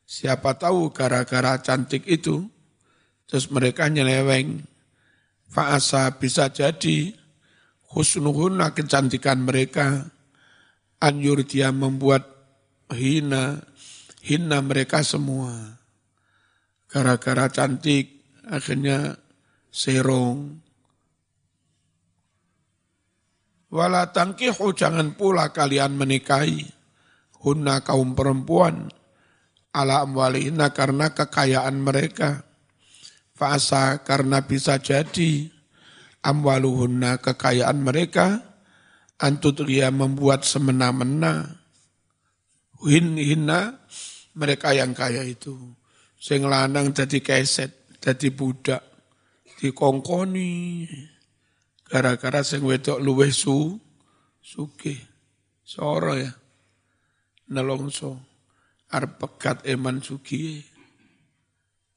Siapa 0.05 0.61
tahu 0.61 0.93
gara-gara 0.93 1.57
cantik 1.57 2.05
itu, 2.05 2.45
terus 3.27 3.51
mereka 3.53 3.87
nyeleweng. 3.91 4.65
Fa'asa 5.47 6.19
bisa 6.19 6.51
jadi 6.51 7.15
husnuhunna 7.95 8.75
kecantikan 8.75 9.47
mereka. 9.47 10.11
Anjur 10.97 11.45
dia 11.45 11.71
membuat 11.71 12.25
hina, 12.91 13.61
hina 14.25 14.59
mereka 14.65 15.05
semua. 15.05 15.77
Gara-gara 16.89 17.53
cantik, 17.53 18.25
akhirnya 18.49 19.21
serong, 19.69 20.67
Wala 23.67 24.15
tangkihu 24.15 24.73
jangan 24.79 25.19
pula 25.19 25.51
kalian 25.51 25.99
menikahi 25.99 26.71
hunna 27.43 27.83
kaum 27.83 28.15
perempuan 28.15 28.89
ala 29.75 30.07
amwalihina 30.07 30.71
karena 30.71 31.11
kekayaan 31.11 31.83
mereka. 31.83 32.46
Fasa 33.37 34.01
karena 34.01 34.41
bisa 34.49 34.81
jadi 34.81 35.53
amwaluhunna 36.25 37.21
kekayaan 37.21 37.85
mereka 37.85 38.41
antutria 39.21 39.93
membuat 39.93 40.49
semena-mena. 40.49 41.61
Hin 42.81 43.21
hina 43.21 43.77
mereka 44.33 44.73
yang 44.73 44.97
kaya 44.97 45.21
itu. 45.25 45.53
Sing 46.17 46.49
lanang 46.49 46.97
jadi 46.97 47.21
keset, 47.21 48.01
jadi 48.01 48.33
budak, 48.33 48.81
dikongkoni 49.61 50.89
Gara-gara 51.87 52.43
sing 52.43 52.67
wedok 52.67 52.99
luweh 52.99 53.31
su 53.31 53.79
sugih. 54.43 54.99
Soro 55.63 56.19
ya. 56.19 56.35
Nelongso. 57.47 58.19
Arep 58.91 59.23
pekat 59.23 59.67
eman 59.71 60.03
sugi. 60.03 60.67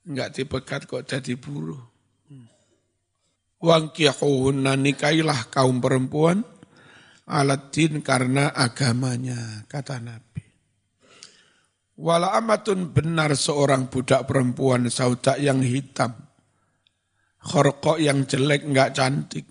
Enggak 0.09 0.33
dipekat 0.33 0.89
kok 0.89 1.05
jadi 1.05 1.37
buruh. 1.37 1.77
Wangkihuhunna 3.59 4.73
nikailah 4.79 5.51
kaum 5.51 5.83
perempuan 5.83 6.41
alat 7.29 7.69
din 7.69 8.01
karena 8.01 8.49
agamanya, 8.49 9.67
kata 9.69 10.01
Nabi. 10.01 10.41
Wala 11.99 12.33
amatun 12.39 12.89
benar 12.89 13.35
seorang 13.35 13.91
budak 13.91 14.25
perempuan 14.25 14.89
saudak 14.89 15.37
yang 15.37 15.61
hitam. 15.61 16.15
Khorkok 17.39 18.01
yang 18.01 18.25
jelek 18.25 18.65
enggak 18.65 18.95
cantik 18.97 19.45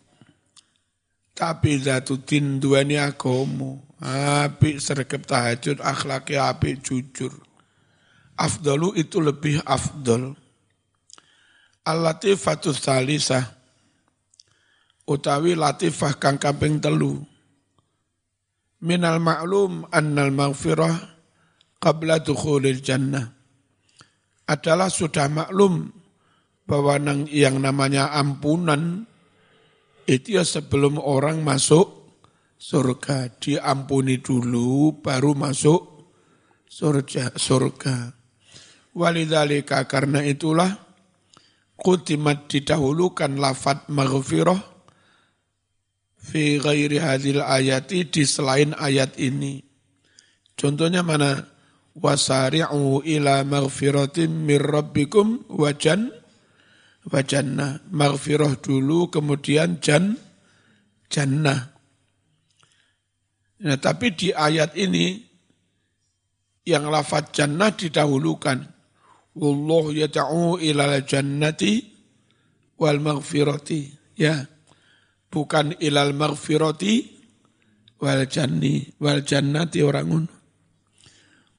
tapi 1.38 1.78
zatuddin 1.78 2.58
duani 2.58 2.98
agomo. 2.98 3.86
Api 4.02 4.82
sergap 4.82 5.22
tahajud, 5.22 5.78
akhlaknya 5.78 6.50
api 6.50 6.82
jujur. 6.82 7.30
Afdalu 8.34 8.98
itu 8.98 9.22
lebih 9.22 9.62
afdal. 9.62 10.34
Al-latifatus 11.88 12.85
salisah. 12.85 13.48
Utawi 15.09 15.57
latifah 15.57 16.20
kang 16.20 16.37
kaping 16.37 16.85
telu. 16.85 17.16
Minal 18.85 19.24
ma'lum 19.24 19.88
annal 19.88 20.29
maghfirah 20.29 20.92
qabla 21.81 22.20
dukhulil 22.20 22.85
jannah. 22.85 23.24
Adalah 24.44 24.92
sudah 24.92 25.33
maklum 25.33 25.88
bahwa 26.68 27.01
yang 27.33 27.64
namanya 27.64 28.12
ampunan 28.12 29.09
itu 30.05 30.37
ya 30.37 30.44
sebelum 30.44 31.01
orang 31.01 31.40
masuk 31.40 32.16
surga. 32.61 33.33
Diampuni 33.40 34.20
dulu 34.20 35.01
baru 35.01 35.33
masuk 35.33 36.05
surga. 36.68 37.33
surga. 37.37 38.12
Walidhalika 38.92 39.88
karena 39.88 40.20
itulah 40.24 40.88
kutimat 41.78 42.50
didahulukan 42.50 43.38
lafat 43.38 43.86
maghfirah 43.86 44.58
fi 46.18 46.58
ghairi 46.58 46.98
hadil 46.98 47.40
ayati 47.40 48.04
di 48.04 48.26
selain 48.26 48.74
ayat 48.74 49.16
ini. 49.16 49.62
Contohnya 50.58 51.06
mana? 51.06 51.46
Wasari'u 51.98 53.02
ila 53.02 53.42
maghfiratin 53.42 54.46
mir 54.46 54.62
rabbikum 54.62 55.46
wajan 55.50 56.10
wa 57.06 57.20
jannah. 57.22 57.82
Maghfirah 57.90 58.58
dulu 58.58 59.10
kemudian 59.10 59.82
jan 59.82 60.14
jannah. 61.10 61.74
Nah, 63.58 63.78
tapi 63.82 64.14
di 64.14 64.30
ayat 64.30 64.78
ini 64.78 65.18
yang 66.62 66.86
lafaz 66.86 67.34
jannah 67.34 67.74
didahulukan. 67.74 68.77
Wallahu 69.38 69.94
yad'u 69.94 70.59
ilal 70.59 71.07
jannati 71.07 71.87
wal 72.77 72.98
maghfirati. 72.98 73.81
Ya. 74.18 74.51
Bukan 75.31 75.79
ilal 75.79 76.12
maghfirati 76.12 76.94
wal 78.03 78.27
janni 78.27 78.90
wal 78.98 79.22
jannati 79.22 79.79
orang 79.87 80.27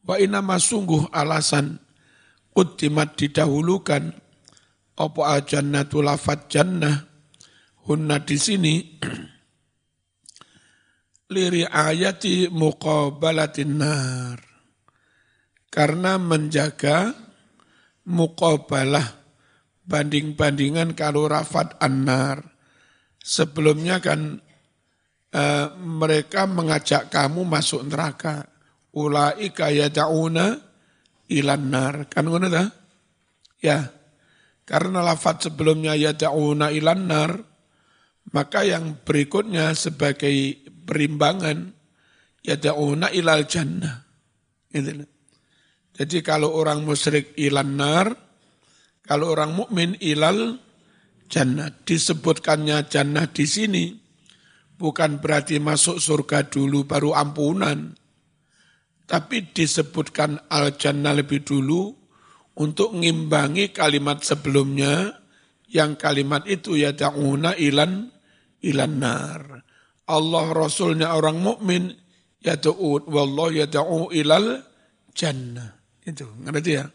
Wa 0.09 0.17
inama 0.17 0.57
sungguh 0.57 1.13
alasan 1.13 1.77
kutimat 2.49 3.13
didahulukan 3.13 4.09
apa 4.99 5.21
al-jannatu 5.37 6.03
lafat 6.03 6.51
jannah 6.51 7.07
hunna 7.87 8.19
di 8.19 8.35
sini 8.35 8.99
liri 11.33 11.63
ayati 11.63 12.51
muqabalatin 12.51 13.79
nar 13.79 14.43
karena 15.71 16.19
menjaga 16.19 17.15
muqabalah 18.09 19.05
banding-bandingan 19.85 20.97
kalau 20.97 21.29
rafat 21.29 21.77
annar 21.77 22.41
sebelumnya 23.21 24.01
kan 24.01 24.41
uh, 25.33 25.67
mereka 25.77 26.49
mengajak 26.49 27.13
kamu 27.13 27.45
masuk 27.45 27.85
neraka 27.85 28.49
ulaika 28.93 29.69
yad'una 29.69 30.57
ilan 31.29 31.63
nar. 31.69 31.95
Kan 32.09 32.29
ngono 32.29 32.49
ta? 32.49 32.65
Ya. 33.61 33.93
Karena 34.65 35.01
lafaz 35.01 35.49
sebelumnya 35.49 35.97
yad'una 35.97 36.69
ilan 36.69 37.01
nar, 37.09 37.31
maka 38.29 38.61
yang 38.61 39.01
berikutnya 39.01 39.73
sebagai 39.73 40.61
perimbangan 40.85 41.73
yad'una 42.45 43.09
ilal 43.09 43.49
jannah. 43.49 44.05
Gitu. 44.69 45.09
Jadi 45.99 46.23
kalau 46.23 46.55
orang 46.55 46.87
musyrik 46.87 47.35
ilan 47.35 47.75
nar, 47.75 48.07
kalau 49.03 49.35
orang 49.35 49.51
mukmin 49.51 49.99
ilal 49.99 50.55
jannah. 51.27 51.69
Disebutkannya 51.71 52.87
jannah 52.87 53.27
di 53.29 53.45
sini 53.45 53.85
bukan 54.79 55.19
berarti 55.19 55.59
masuk 55.61 56.01
surga 56.01 56.47
dulu 56.47 56.87
baru 56.87 57.11
ampunan. 57.19 57.93
Tapi 59.09 59.51
disebutkan 59.51 60.49
al-jannah 60.53 61.17
lebih 61.17 61.41
dulu 61.41 61.89
untuk 62.61 62.93
ngimbangi 62.93 63.73
kalimat 63.73 64.21
sebelumnya 64.21 65.17
yang 65.67 65.97
kalimat 65.97 66.45
itu 66.45 66.77
ya 66.77 66.93
ta'una 66.93 67.57
ilan 67.57 68.05
ilan 68.61 68.93
nar. 69.01 69.41
Allah 70.09 70.45
Rasulnya 70.53 71.17
orang 71.17 71.41
mukmin 71.41 71.89
ya 72.41 72.57
ta'ud 72.57 73.09
wallah 73.09 73.49
ya 73.49 73.65
ilal 74.13 74.61
jannah. 75.17 75.78
Itu 76.05 76.27
ngerti 76.43 76.71
ya? 76.71 76.85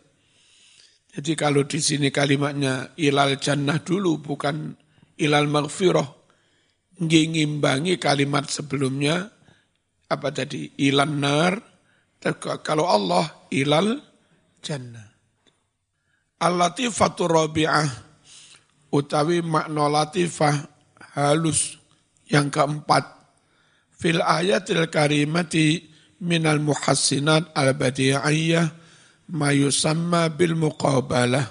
Jadi 1.15 1.33
kalau 1.39 1.63
di 1.63 1.79
sini 1.79 2.11
kalimatnya 2.11 2.97
ilal 2.99 3.39
jannah 3.39 3.79
dulu 3.79 4.19
bukan 4.19 4.75
ilal 5.21 5.47
maghfirah. 5.47 6.09
Ngimbangi 6.95 7.99
kalimat 7.99 8.47
sebelumnya 8.47 9.27
apa 10.11 10.29
tadi 10.31 10.79
ilan 10.79 11.13
nar 11.19 11.53
kalau 12.63 12.87
Allah 12.87 13.47
ilal 13.51 13.99
jannah. 14.63 15.07
Al-latifatu 16.39 17.31
rabi'ah 17.31 17.87
utawi 18.95 19.43
makna 19.43 19.91
latifah 19.91 20.55
halus 21.15 21.79
yang 22.31 22.51
keempat 22.51 23.07
fil 23.95 24.23
ayatil 24.23 24.87
karimati 24.91 25.83
minal 26.23 26.59
muhassinat 26.63 27.55
al-badi'iyah 27.55 28.84
ma 29.33 29.55
yusamma 29.55 30.29
bil 30.29 30.59
muqabalah. 30.59 31.47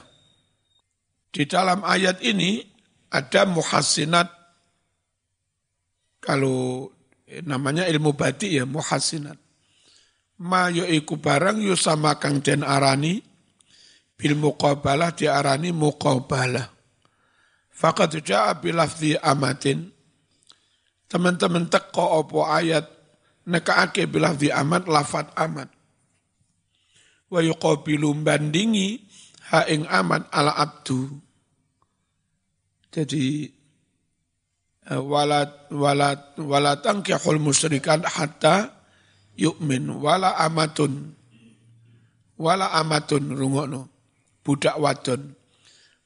Di 1.33 1.49
dalam 1.49 1.81
ayat 1.81 2.21
ini 2.21 2.61
ada 3.09 3.49
muhassinat 3.49 4.29
kalau 6.21 6.89
namanya 7.41 7.89
ilmu 7.89 8.13
badi 8.13 8.61
ya 8.61 8.69
muhassinat 8.69 9.41
ma 10.43 10.69
iku 10.69 11.17
barang 11.17 11.63
sama 11.73 12.19
kang 12.21 12.43
den 12.43 12.61
arani 12.61 13.23
bil 14.13 14.37
muqabalah 14.37 15.15
diarani 15.17 15.73
muqabalah. 15.73 16.69
Fakat 17.73 18.21
ja'a 18.21 18.61
bilafzi 18.61 19.17
amatin. 19.17 19.89
Teman-teman 21.09 21.69
teko 21.69 22.21
opo 22.21 22.45
ayat 22.45 22.85
nekaake 23.49 24.05
bilafzi 24.05 24.53
amat 24.53 24.85
lafat 24.85 25.33
amat. 25.33 25.72
Wa 27.33 27.41
yuqabilu 27.41 28.13
bandingi 28.21 29.01
ha 29.49 29.65
ing 29.65 29.89
amat 29.89 30.29
ala 30.29 30.53
abdu. 30.53 31.09
Jadi 32.93 33.49
walat 34.85 35.73
walat 35.73 36.37
walat 36.37 36.85
angkihul 36.85 37.41
musyrikan 37.41 38.05
hatta 38.05 38.69
yu'min. 39.33 39.97
Wala 39.97 40.37
amatun 40.45 41.17
wala 42.37 42.69
amatun 42.77 43.33
rungokno. 43.33 43.89
Budak 44.45 44.77
wadon. 44.77 45.33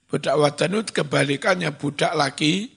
Budak 0.07 0.39
wadon 0.39 0.79
itu 0.79 0.95
kebalikannya 0.95 1.75
budak 1.75 2.15
laki 2.15 2.71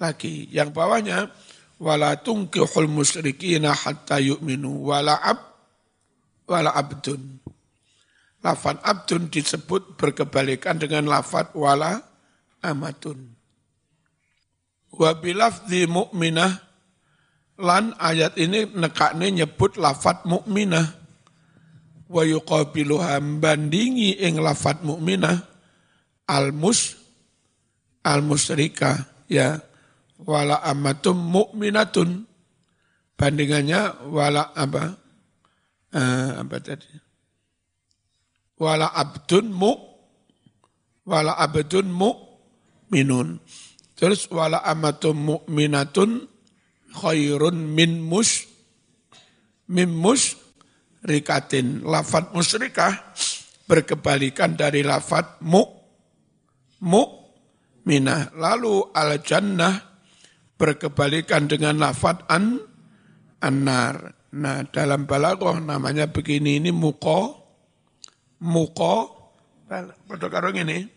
laki. 0.00 0.48
Yang 0.48 0.72
bawahnya 0.72 1.28
wala 1.76 2.16
tungkihul 2.16 2.88
musyrikina 2.88 3.76
hatta 3.76 4.16
yu'minu. 4.16 4.88
Wala 4.88 5.20
ab 5.20 5.52
wala 6.48 6.72
abdun 6.72 7.49
lafat 8.40 8.80
abdun 8.84 9.28
disebut 9.28 10.00
berkebalikan 10.00 10.80
dengan 10.80 11.08
lafat 11.08 11.52
wala 11.52 12.00
amatun. 12.64 13.36
Wa 14.90 15.16
bilafzi 15.16 15.86
mu'minah 15.86 16.70
Lan 17.60 17.92
ayat 18.00 18.40
ini 18.40 18.64
nekakne 18.72 19.28
nyebut 19.28 19.76
lafat 19.76 20.24
mukminah 20.24 20.96
wa 22.08 22.24
yuqabiluha 22.24 23.20
bandingi 23.20 24.16
ing 24.16 24.40
lafat 24.40 24.80
mukminah 24.80 25.44
almus 26.24 26.96
almusrika 28.00 29.04
ya. 29.28 29.60
Wala 30.20 30.60
amatum 30.64 31.16
mukminatun 31.16 32.28
bandingannya 33.16 34.08
wala 34.08 34.52
apa? 34.56 34.96
Uh, 35.90 36.44
apa 36.44 36.56
tadi 36.62 37.09
wala 38.60 38.92
abdun 38.92 39.48
mu 39.48 39.72
wala 41.08 41.34
abdun 41.40 41.88
mu 41.88 42.12
minun 42.92 43.40
terus 43.96 44.28
wala 44.28 44.60
amatum 44.60 45.16
mukminatun 45.16 46.28
khairun 46.94 47.56
min 47.56 48.02
mus 48.02 48.50
min 49.70 49.90
mus 49.94 50.34
rikatin. 51.06 51.86
Lafat 51.86 52.34
musyrikah 52.34 53.14
berkebalikan 53.64 54.58
dari 54.58 54.82
lafat 54.82 55.40
mu 55.46 55.62
mu 56.84 57.02
minah. 57.86 58.34
Lalu 58.34 58.90
al 58.92 59.22
jannah 59.22 59.74
berkebalikan 60.58 61.46
dengan 61.46 61.78
lafat 61.78 62.26
an 62.28 62.58
anar. 63.40 64.18
Nah 64.30 64.62
dalam 64.68 65.06
balaghah 65.10 65.58
namanya 65.58 66.06
begini 66.10 66.62
ini 66.62 66.70
muko 66.70 67.39
muko 68.40 69.12
pada 69.68 70.26
karo 70.32 70.50
ini 70.50 70.88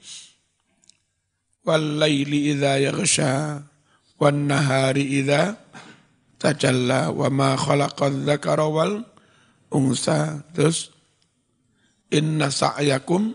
wal 1.67 2.01
laili 2.01 2.55
idza 2.55 2.79
yaghsha 2.79 3.61
wan 4.17 4.47
nahari 4.49 5.21
idza 5.21 5.59
tajalla 6.39 7.11
wa 7.11 7.27
ma 7.31 7.55
khalaqal 7.55 8.27
dzakara 8.27 8.67
wal 8.67 9.03
unsa. 9.71 10.43
Terus 10.51 10.91
inna 12.11 12.51
sa'yakum 12.51 13.31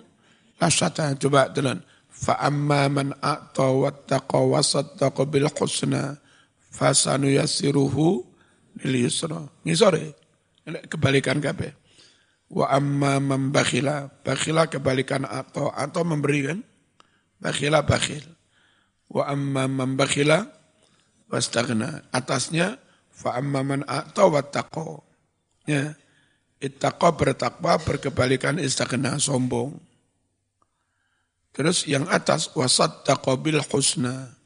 lasyata. 0.61 1.17
Coba 1.17 1.49
telan. 1.55 1.81
Fa 2.11 2.35
amma 2.43 2.91
man 2.91 3.15
a'ta 3.23 3.71
wattaqa 3.71 4.39
wa 4.43 4.59
saddaqa 4.59 5.23
bil 5.25 5.47
husna 5.55 6.19
fasanu 6.75 7.31
yassiruhu 7.31 8.27
lil 8.83 8.95
yusra. 9.07 9.47
Ngisore 9.63 10.19
kebalikan 10.91 11.39
kabeh 11.41 11.88
wa 12.49 12.67
amma 12.73 13.21
man 13.21 13.53
bakhila 13.53 14.09
kebalikan 14.73 15.29
atau 15.29 15.69
atau 15.69 16.03
memberi 16.05 16.49
kan 16.49 16.59
bakhila 17.41 17.85
bakhil 17.85 18.25
wa 19.13 19.29
amma 19.29 19.69
man 19.69 19.97
bakhila 20.01 20.49
wastaghna 21.29 22.09
atasnya 22.13 22.81
Fa 23.19 23.35
amma 23.35 23.67
man 23.67 23.83
a'ta 23.83 24.31
wattaqa. 24.31 25.03
Ya. 25.67 25.99
Ittaqa 26.63 27.11
bertakwa 27.19 27.75
berkebalikan 27.83 28.63
istaghna 28.63 29.19
sombong. 29.19 29.75
Terus 31.51 31.91
yang 31.91 32.07
atas 32.07 32.55
wasaddaqa 32.55 33.35
bil 33.43 33.59
husna. 33.67 34.39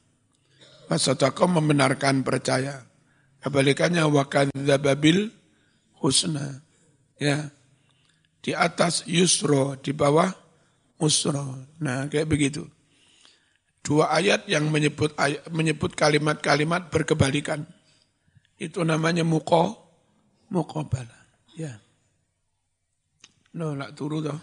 Wasaddaqa 0.89 1.45
membenarkan 1.45 2.25
percaya. 2.25 2.81
Kebalikannya 3.45 4.09
wa 4.09 4.25
kadzababil 4.25 5.29
husna. 6.01 6.65
Ya. 7.21 7.53
Di 8.43 8.53
atas 8.53 9.07
yusro, 9.07 9.79
di 9.79 9.95
bawah 9.95 10.29
usro. 10.99 11.79
Nah, 11.79 12.11
kayak 12.11 12.27
begitu. 12.27 12.67
Dua 13.83 14.11
ayat 14.15 14.47
yang 14.47 14.71
menyebut 14.71 15.15
menyebut 15.51 15.95
kalimat-kalimat 15.95 16.91
berkebalikan. 16.91 17.67
Itu 18.59 18.83
namanya 18.87 19.27
muko, 19.27 19.75
mukobala. 20.51 21.19
Ya. 21.59 21.83
No, 23.55 23.75
lak 23.75 23.95
turu 23.99 24.23
toh. 24.23 24.39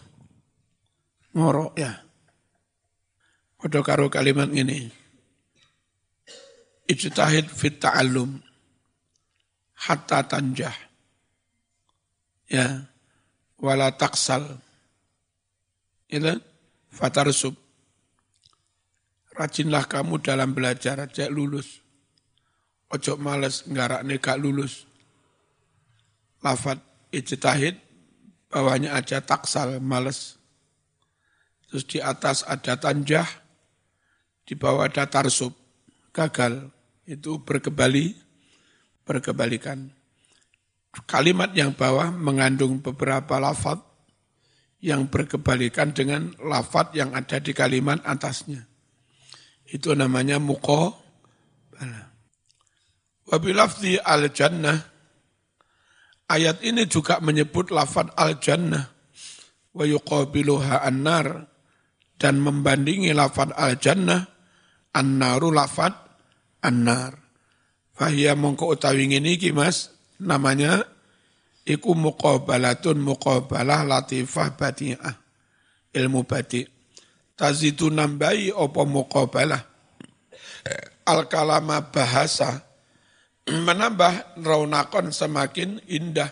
Ngorok 1.36 1.74
ya. 1.80 1.92
Padha 3.60 3.80
karo 3.84 4.08
kalimat 4.08 4.52
ini. 4.52 4.92
Ijtahid 6.90 7.48
fit 7.52 7.80
ta'allum 7.80 8.40
hatta 9.88 10.24
tanjah. 10.28 10.76
Ya. 12.52 12.88
Wala 13.60 13.92
taksal. 13.96 14.44
Itu 16.10 16.42
fatarsub 16.90 17.54
Rajinlah 19.40 19.88
kamu 19.88 20.20
dalam 20.20 20.52
belajar, 20.52 21.00
aja 21.00 21.32
lulus. 21.32 21.80
Ojo 22.92 23.16
males 23.16 23.64
ngarak 23.72 24.04
gak 24.20 24.36
lulus. 24.36 24.84
Lafat 26.44 26.84
ijtahid, 27.16 27.80
bawahnya 28.52 29.00
aja 29.00 29.24
taksal, 29.24 29.80
males. 29.80 30.36
Terus 31.72 31.88
di 31.88 32.04
atas 32.04 32.44
ada 32.44 32.76
tanjah, 32.76 33.24
di 34.44 34.60
bawah 34.60 34.92
ada 34.92 35.08
tarsub, 35.08 35.56
gagal. 36.12 36.68
Itu 37.08 37.40
berkebali, 37.40 38.20
berkebalikan. 39.08 39.88
Kalimat 40.90 41.54
yang 41.54 41.78
bawah 41.78 42.10
mengandung 42.10 42.82
beberapa 42.82 43.38
lafat 43.38 43.78
yang 44.82 45.12
berkebalikan 45.12 45.94
dengan 45.94 46.34
lafat 46.42 46.98
yang 46.98 47.14
ada 47.14 47.38
di 47.38 47.54
kalimat 47.54 48.02
atasnya. 48.02 48.66
Itu 49.70 49.94
namanya 49.94 50.42
muko. 50.42 50.98
Wabilafzi 53.30 54.02
al-jannah. 54.02 54.82
Ayat 56.26 56.66
ini 56.66 56.90
juga 56.90 57.22
menyebut 57.22 57.70
lafad 57.70 58.10
al-jannah. 58.18 58.90
Wa 59.70 59.86
yuqabiluha 59.86 60.82
an-nar. 60.82 61.46
Dan 62.18 62.42
membandingi 62.42 63.14
lafad 63.14 63.54
al-jannah. 63.54 64.26
An-naru 64.98 65.54
lafad 65.54 65.94
an-nar. 66.66 67.14
Fahiyya 67.94 68.34
mongko 68.34 68.74
utawi 68.74 69.06
ini 69.06 69.38
mas. 69.54 69.99
Namanya 70.20 70.84
iku 71.64 71.96
muqabalatun 71.96 73.00
muqabalah 73.00 73.88
latifah 73.88 74.56
bati'ah. 74.60 75.16
Ilmu 75.96 76.22
bati' 76.28 76.68
tazidu 77.40 77.88
nambahi 77.88 78.52
apa 78.52 78.82
muqabalah? 78.84 79.62
Al 81.08 81.26
kalama 81.32 81.88
bahasa 81.90 82.62
menambah 83.66 84.44
raunakon 84.44 85.16
semakin 85.16 85.80
indah. 85.88 86.30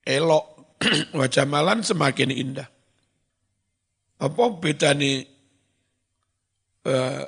Elok 0.00 0.44
wajah 1.18 1.44
malan 1.44 1.84
semakin 1.84 2.32
indah. 2.32 2.68
Apa 4.20 4.42
beda 4.56 4.96
nih 4.96 5.24
uh, 6.88 7.24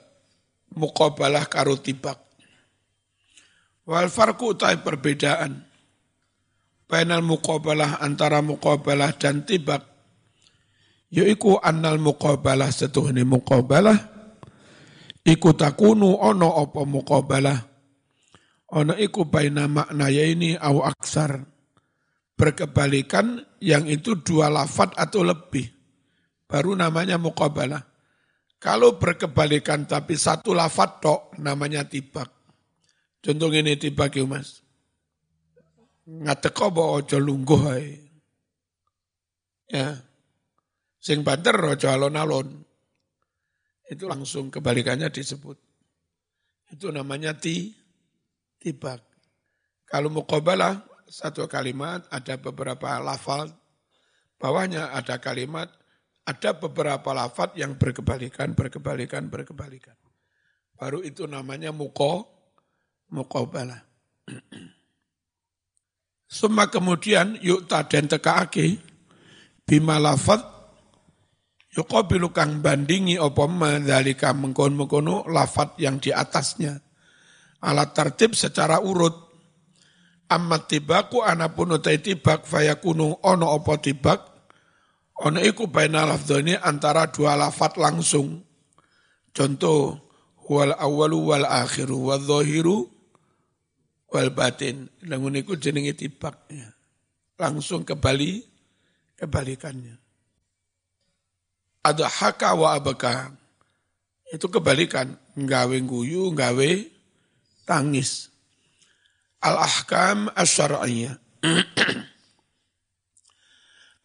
muqabalah 0.76 1.46
karo 1.48 1.76
tibak 1.76 2.31
wal 3.86 4.08
farku 4.10 4.54
utai 4.54 4.80
perbedaan 4.80 5.70
Bainal 6.92 7.24
muqabalah 7.24 8.04
antara 8.04 8.44
muqabalah 8.44 9.16
dan 9.16 9.48
tibak 9.48 9.80
yaiku 11.08 11.56
annal 11.56 11.96
muqabalah 11.96 12.68
setuhni 12.68 13.24
muqabalah 13.24 13.96
iku 15.24 15.56
takunu 15.56 16.20
ono 16.20 16.52
apa 16.60 16.84
muqabalah 16.84 17.58
ono 18.76 18.92
iku 18.92 19.24
baina 19.24 19.64
makna 19.72 20.12
ini 20.12 20.52
au 20.60 20.84
aksar 20.84 21.40
berkebalikan 22.36 23.38
yang 23.62 23.86
itu 23.86 24.18
dua 24.18 24.50
lafat 24.50 24.98
atau 24.98 25.22
lebih 25.22 25.70
baru 26.50 26.74
namanya 26.74 27.16
muqabalah. 27.22 27.86
Kalau 28.58 28.98
berkebalikan 28.98 29.86
tapi 29.86 30.18
satu 30.18 30.50
lafat 30.50 30.90
tok 31.02 31.20
namanya 31.38 31.86
tibak 31.86 32.41
contoh 33.22 33.48
ini 33.54 33.78
tibak 33.78 34.18
ya 34.18 34.26
mas 34.26 34.60
ngateko 36.04 36.74
bawa 36.74 37.00
ojo 37.00 37.16
lungguh 37.22 37.62
ya 39.70 40.12
Sing 41.02 41.26
banter 41.26 41.58
raja 41.58 41.98
alon-alon. 41.98 42.62
Itu 43.90 44.06
langsung 44.06 44.54
kebalikannya 44.54 45.10
disebut. 45.10 45.58
Itu 46.70 46.94
namanya 46.94 47.34
ti, 47.34 47.74
tibak. 48.62 49.02
Kalau 49.82 50.14
muqabalah, 50.14 50.78
satu 51.10 51.50
kalimat, 51.50 52.06
ada 52.06 52.38
beberapa 52.38 53.02
lafal, 53.02 53.50
bawahnya 54.38 54.94
ada 54.94 55.18
kalimat, 55.18 55.68
ada 56.22 56.54
beberapa 56.54 57.10
lafat 57.10 57.58
yang 57.58 57.74
berkebalikan, 57.74 58.54
berkebalikan, 58.54 59.26
berkebalikan. 59.26 59.98
Baru 60.78 61.02
itu 61.02 61.26
namanya 61.26 61.74
muko, 61.74 62.30
muqabalah. 63.12 63.84
Semua 66.32 66.72
kemudian 66.72 67.36
yuk 67.44 67.68
dan 67.68 68.08
tekaake 68.08 68.80
bima 69.68 70.00
lafat 70.00 70.52
Yuqabilu 71.72 72.36
kang 72.36 72.60
bandingi 72.60 73.16
apa 73.16 73.48
madzalika 73.48 74.36
mengkon-mengkono 74.36 75.24
lafat 75.24 75.80
yang 75.80 75.96
di 75.96 76.12
atasnya. 76.12 76.76
Alat 77.64 77.96
tertib 77.96 78.36
secara 78.36 78.76
urut. 78.84 79.32
Amat 80.28 80.68
tibaku 80.68 81.24
anapun 81.24 81.72
utai 81.72 82.00
tibak 82.00 82.44
fayakunu 82.44 83.24
ono 83.24 83.56
apa 83.56 83.80
tibak. 83.80 84.20
Ono 85.24 85.40
iku 85.40 85.68
baina 85.72 86.04
lafdhani 86.04 86.60
antara 86.60 87.08
dua 87.08 87.40
lafat 87.40 87.80
langsung. 87.80 88.44
Contoh, 89.32 89.96
wal 90.44 90.76
awalu 90.76 91.18
wal 91.24 91.48
akhiru 91.48 92.12
wal 92.12 92.20
wal 94.12 94.30
batin. 94.36 94.92
Langun 95.08 95.40
iku 95.40 95.56
jenenge 95.56 95.96
tibak. 95.96 96.46
Langsung 97.40 97.88
kembali, 97.88 98.44
kebalikannya 99.16 100.02
ada 101.82 102.06
haka 102.06 102.54
wa 102.54 102.78
abaka. 102.78 103.34
Itu 104.32 104.48
kebalikan, 104.48 105.12
nggawe 105.36 105.76
guyu, 105.84 106.32
nggawe 106.32 106.70
tangis. 107.68 108.32
Al-ahkam 109.42 110.32
asyara'iyah. 110.32 111.18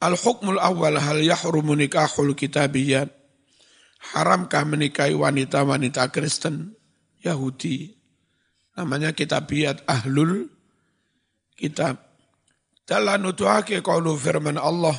Al-hukmul 0.07 0.59
awal 0.59 0.99
hal 0.99 1.21
yahrumu 1.23 1.77
nikahul 1.77 2.33
kitabiyat. 2.33 3.13
Haramkah 4.13 4.65
menikahi 4.67 5.15
wanita-wanita 5.15 6.09
Kristen, 6.13 6.75
Yahudi. 7.21 7.96
Namanya 8.77 9.11
kitabiyat 9.11 9.83
ahlul 9.89 10.47
kitab. 11.57 11.97
Dalam 12.87 13.25
nutuhake 13.25 13.81
qaulu 13.81 14.15
firman 14.15 14.55
Allah 14.55 14.95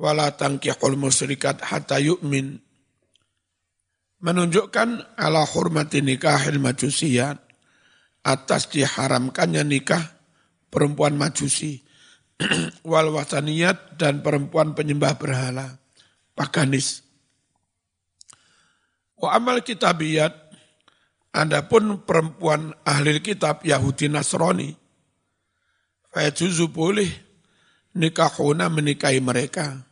wala 0.00 0.32
tangkihul 0.32 0.96
musyrikat 0.96 1.60
hatta 1.60 2.00
yu'min 2.00 2.60
menunjukkan 4.20 5.16
ala 5.16 5.44
hurmati 5.44 6.00
nikahil 6.00 6.60
majusiyat 6.60 7.36
atas 8.24 8.68
diharamkannya 8.72 9.64
nikah 9.64 10.02
perempuan 10.72 11.16
majusi 11.16 11.84
wal 12.90 13.12
wataniyat 13.12 13.96
dan 13.96 14.20
perempuan 14.20 14.76
penyembah 14.76 15.16
berhala 15.16 15.80
paganis 16.36 17.00
wa 19.16 19.32
amal 19.32 19.64
kitabiyat 19.64 20.45
adapun 21.36 22.00
perempuan 22.00 22.72
ahli 22.88 23.20
kitab 23.20 23.60
Yahudi 23.60 24.08
Nasrani 24.08 24.72
fayajuzu 26.16 26.72
boleh 26.72 27.12
nikahuna 27.92 28.72
menikahi 28.72 29.20
mereka. 29.20 29.84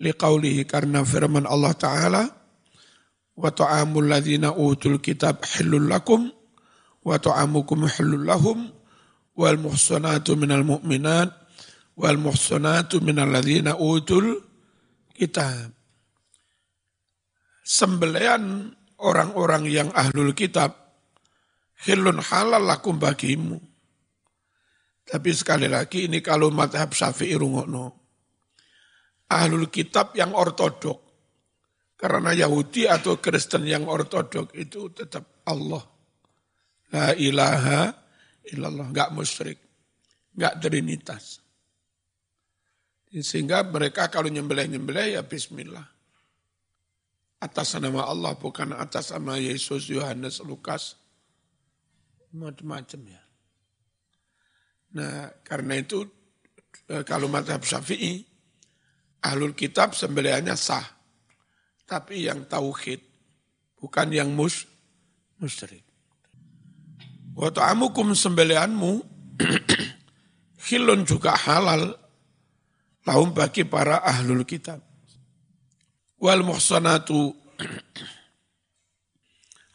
Liqaulihi 0.00 0.64
karena 0.64 1.04
firman 1.04 1.44
Allah 1.44 1.76
Ta'ala 1.76 2.22
wa 3.36 3.50
ta'amul 3.52 4.08
ladzina 4.08 4.50
utul 4.56 4.98
kitab 4.98 5.44
halul 5.44 5.86
lakum 5.86 6.32
wa 7.04 7.16
ta'amukum 7.20 7.86
halul 7.86 8.24
lahum 8.24 8.72
wal 9.36 9.58
muhsanatu 9.60 10.34
minal 10.34 10.64
mu'minat 10.66 11.30
wal 11.94 12.18
muhsanatu 12.18 12.98
minal 13.04 13.30
ladzina 13.30 13.78
utul 13.78 14.42
kitab. 15.14 15.70
Sembelian 17.62 18.74
orang-orang 19.02 19.66
yang 19.66 19.88
ahlul 19.92 20.32
kitab 20.32 20.82
hilun 21.86 22.22
halal 22.22 22.62
lakum 22.62 22.96
bagimu. 22.96 23.58
Tapi 25.02 25.30
sekali 25.34 25.66
lagi 25.66 26.06
ini 26.06 26.22
kalau 26.22 26.48
madhab 26.54 26.94
syafi'i 26.94 27.34
rungokno. 27.34 27.86
Ahlul 29.28 29.68
kitab 29.68 30.14
yang 30.14 30.32
ortodok. 30.32 31.10
Karena 31.98 32.34
Yahudi 32.34 32.90
atau 32.90 33.18
Kristen 33.18 33.66
yang 33.66 33.86
ortodok 33.86 34.54
itu 34.54 34.90
tetap 34.94 35.42
Allah. 35.46 35.82
La 36.94 37.14
ilaha 37.14 37.92
illallah. 38.50 38.90
Enggak 38.90 39.10
musyrik. 39.14 39.58
Enggak 40.34 40.54
trinitas. 40.62 41.42
Sehingga 43.12 43.60
mereka 43.68 44.08
kalau 44.08 44.32
nyembelih-nyembelih 44.32 45.20
ya 45.20 45.22
bismillah. 45.22 45.91
Atas 47.42 47.74
nama 47.74 48.06
Allah 48.06 48.38
bukan 48.38 48.70
atas 48.70 49.10
nama 49.10 49.34
Yesus, 49.34 49.90
Yohanes, 49.90 50.38
Lukas. 50.46 50.94
Macam-macam 52.30 53.00
ya. 53.10 53.22
Nah 54.94 55.34
karena 55.42 55.82
itu 55.82 56.06
eh, 56.86 57.02
kalau 57.02 57.26
madhab 57.26 57.66
syafi'i, 57.66 58.22
ahlul 59.26 59.58
kitab 59.58 59.98
sembelihannya 59.98 60.54
sah 60.54 61.02
tapi 61.92 62.24
yang 62.24 62.48
tauhid, 62.48 63.04
bukan 63.76 64.08
yang 64.14 64.32
mus 64.32 64.64
musyrik. 65.36 65.84
Wa 67.36 67.52
ta'amukum 67.52 68.16
sembelianmu 68.16 68.92
hilun 70.68 71.04
juga 71.04 71.36
halal 71.36 71.96
lahum 73.04 73.32
bagi 73.36 73.68
para 73.68 74.00
ahlul 74.00 74.46
kitab. 74.48 74.80
Wal 76.22 76.46
muhsanatu 76.46 77.34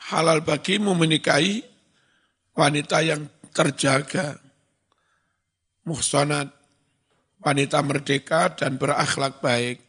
halal 0.07 0.39
bagimu 0.47 0.95
menikahi 0.95 1.59
wanita 2.55 3.03
yang 3.03 3.27
terjaga. 3.51 4.39
Muhsanat, 5.83 6.47
wanita 7.43 7.83
merdeka 7.83 8.55
dan 8.55 8.79
berakhlak 8.79 9.43
baik, 9.43 9.83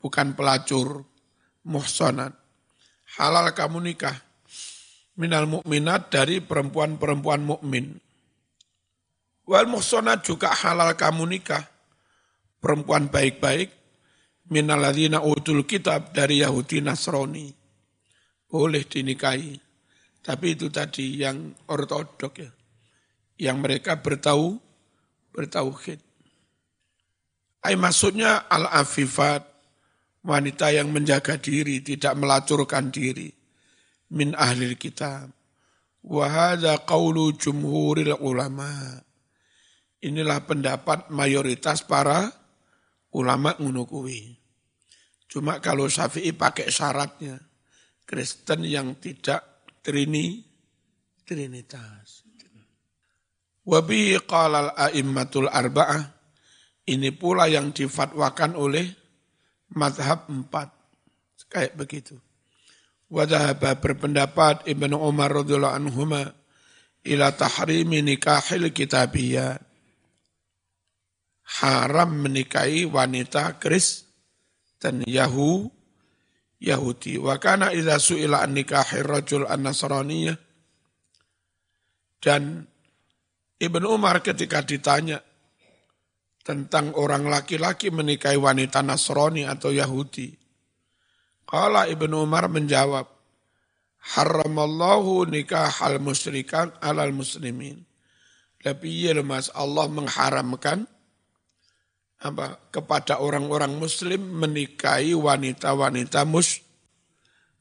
bukan 0.00 0.32
pelacur 0.32 1.04
muhsanat. 1.68 2.32
Halal 3.20 3.52
kamu 3.52 3.92
nikah 3.92 4.16
minal 5.20 5.44
mukminat 5.44 6.08
dari 6.08 6.40
perempuan-perempuan 6.40 7.44
mukmin. 7.44 8.00
Wal 9.44 9.68
muhsanat 9.68 10.24
juga 10.24 10.48
halal 10.48 10.96
kamu 10.96 11.28
nikah 11.28 11.68
perempuan 12.56 13.12
baik-baik 13.12 13.79
minal 14.50 14.82
ladzina 14.82 15.22
utul 15.22 15.64
kitab 15.64 16.10
dari 16.12 16.42
Yahudi 16.42 16.82
Nasrani. 16.82 17.48
Boleh 18.50 18.82
dinikahi. 18.82 19.54
Tapi 20.20 20.46
itu 20.52 20.68
tadi 20.68 21.22
yang 21.22 21.54
ortodok 21.70 22.34
ya. 22.36 22.50
Yang 23.40 23.56
mereka 23.62 24.02
bertahu 24.02 24.58
bertauhid. 25.32 26.02
Ay 27.64 27.78
maksudnya 27.78 28.50
al-afifat 28.50 29.46
wanita 30.24 30.72
yang 30.72 30.92
menjaga 30.92 31.40
diri, 31.40 31.80
tidak 31.80 32.16
melacurkan 32.20 32.92
diri 32.92 33.32
min 34.12 34.34
ahli 34.34 34.74
kitab. 34.76 35.30
Wahada 36.00 36.80
qawlu 36.84 37.36
jumhuril 37.36 38.16
ulama. 38.20 39.00
Inilah 40.00 40.40
pendapat 40.48 41.12
mayoritas 41.12 41.84
para 41.84 42.32
ulama 43.12 43.52
ngunukui. 43.60 44.39
Cuma 45.30 45.62
kalau 45.62 45.86
Syafi'i 45.86 46.34
pakai 46.34 46.66
syaratnya. 46.74 47.38
Kristen 48.02 48.66
yang 48.66 48.98
tidak 48.98 49.70
trini, 49.86 50.42
trinitas. 51.22 52.26
Wabi 53.62 54.18
qalal 54.26 54.74
a'immatul 54.74 55.46
arba'ah. 55.46 56.18
Ini 56.90 57.14
pula 57.14 57.46
yang 57.46 57.70
difatwakan 57.70 58.58
oleh 58.58 58.90
madhab 59.78 60.26
empat. 60.26 60.74
Kayak 61.46 61.78
begitu. 61.78 62.18
Wadahaba 63.10 63.78
berpendapat 63.78 64.66
Ibnu 64.66 64.98
Umar 64.98 65.30
radhiyallahu 65.30 65.78
anhuma 65.78 66.30
ila 67.06 67.30
tahrimi 67.34 68.02
nikahil 68.02 68.74
kitabiyah. 68.74 69.58
Haram 71.62 72.26
menikahi 72.26 72.86
wanita 72.86 73.58
Kris 73.58 74.09
dan 74.80 75.04
Yahu 75.04 75.68
Yahudi. 76.58 77.20
Wa 77.20 77.36
kana 77.36 77.70
idza 77.70 78.00
su'ila 78.00 78.42
an 78.42 78.56
nikahir 78.56 79.04
rajul 79.04 79.44
an 79.46 79.68
dan 82.20 82.68
Ibnu 83.60 83.86
Umar 83.92 84.24
ketika 84.24 84.64
ditanya 84.64 85.20
tentang 86.40 86.96
orang 86.96 87.28
laki-laki 87.28 87.92
menikahi 87.92 88.40
wanita 88.40 88.80
Nasrani 88.80 89.44
atau 89.44 89.68
Yahudi. 89.68 90.32
Kala 91.44 91.84
Ibnu 91.88 92.24
Umar 92.24 92.48
menjawab, 92.48 93.04
Haramallahu 94.00 95.28
nikah 95.28 95.68
hal 95.68 96.00
musyrikan 96.00 96.72
alal 96.80 97.12
muslimin. 97.12 97.84
Lebih 98.64 99.20
mas 99.20 99.52
Allah 99.52 99.88
mengharamkan 99.88 100.88
apa 102.20 102.68
kepada 102.68 103.24
orang-orang 103.24 103.80
muslim 103.80 104.20
menikahi 104.20 105.16
wanita-wanita 105.16 106.28
mus 106.28 106.60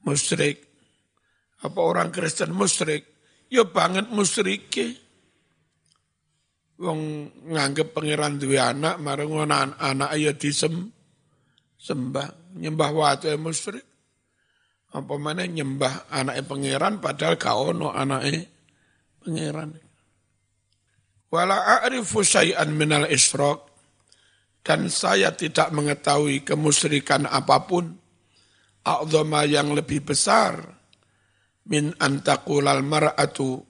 musyrik. 0.03 0.67
Apa 1.63 1.79
orang 1.79 2.11
Kristen 2.11 2.51
musyrik? 2.51 3.07
Ya 3.47 3.63
banget 3.63 4.11
musyrik. 4.11 4.67
Wong 6.79 7.27
nganggep 7.51 7.91
pangeran 7.91 8.39
duwe 8.39 8.55
anak, 8.55 9.03
marang 9.03 9.35
anak, 9.43 9.75
anak 9.83 10.15
ayo 10.15 10.31
disem, 10.31 10.87
sembah, 11.75 12.55
nyembah 12.55 12.91
watu 12.95 13.31
musyrik. 13.35 13.83
Apa 14.89 15.15
mana 15.19 15.43
nyembah 15.47 16.07
anak 16.11 16.43
pangeran 16.47 16.99
padahal 16.99 17.35
kau 17.39 17.71
no 17.71 17.91
anak 17.91 18.27
pangeran. 19.23 19.75
Wala 21.29 21.83
a'rifu 21.83 22.25
syai'an 22.25 22.73
minal 22.73 23.05
isyraq 23.05 23.68
dan 24.61 24.91
saya 24.91 25.31
tidak 25.33 25.71
mengetahui 25.71 26.43
kemusyrikan 26.43 27.25
apa 27.25 27.63
pun 27.65 27.95
a'zama 28.83 29.47
yang 29.47 29.71
lebih 29.71 30.03
besar 30.03 30.59
min 31.69 31.93
antakulal 32.01 32.81
mar'atu 32.81 33.61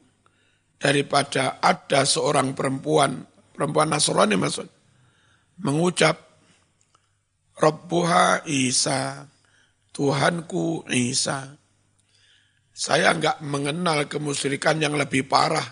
daripada 0.80 1.60
ada 1.60 2.08
seorang 2.08 2.56
perempuan, 2.56 3.28
perempuan 3.52 3.92
Nasrani 3.92 4.40
maksud, 4.40 4.68
mengucap, 5.60 6.16
Rabbuha 7.60 8.48
Isa, 8.48 9.28
Tuhanku 9.92 10.88
Isa. 10.96 11.52
Saya 12.72 13.12
enggak 13.12 13.44
mengenal 13.44 14.08
kemusyrikan 14.08 14.80
yang 14.80 14.96
lebih 14.96 15.28
parah 15.28 15.68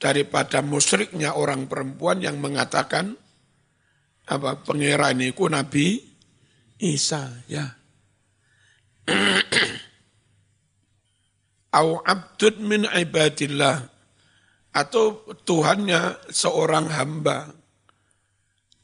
daripada 0.00 0.64
musyriknya 0.64 1.36
orang 1.36 1.68
perempuan 1.68 2.24
yang 2.24 2.40
mengatakan 2.40 3.20
apa 4.30 4.62
pengiraniku 4.62 5.50
Nabi 5.50 5.98
Isa 6.78 7.26
ya. 7.50 7.66
au 11.78 11.98
abdud 12.00 12.62
min 12.62 12.86
ibadillah. 12.86 13.90
Atau 14.70 15.26
Tuhannya 15.42 16.30
seorang 16.30 16.86
hamba. 16.94 17.50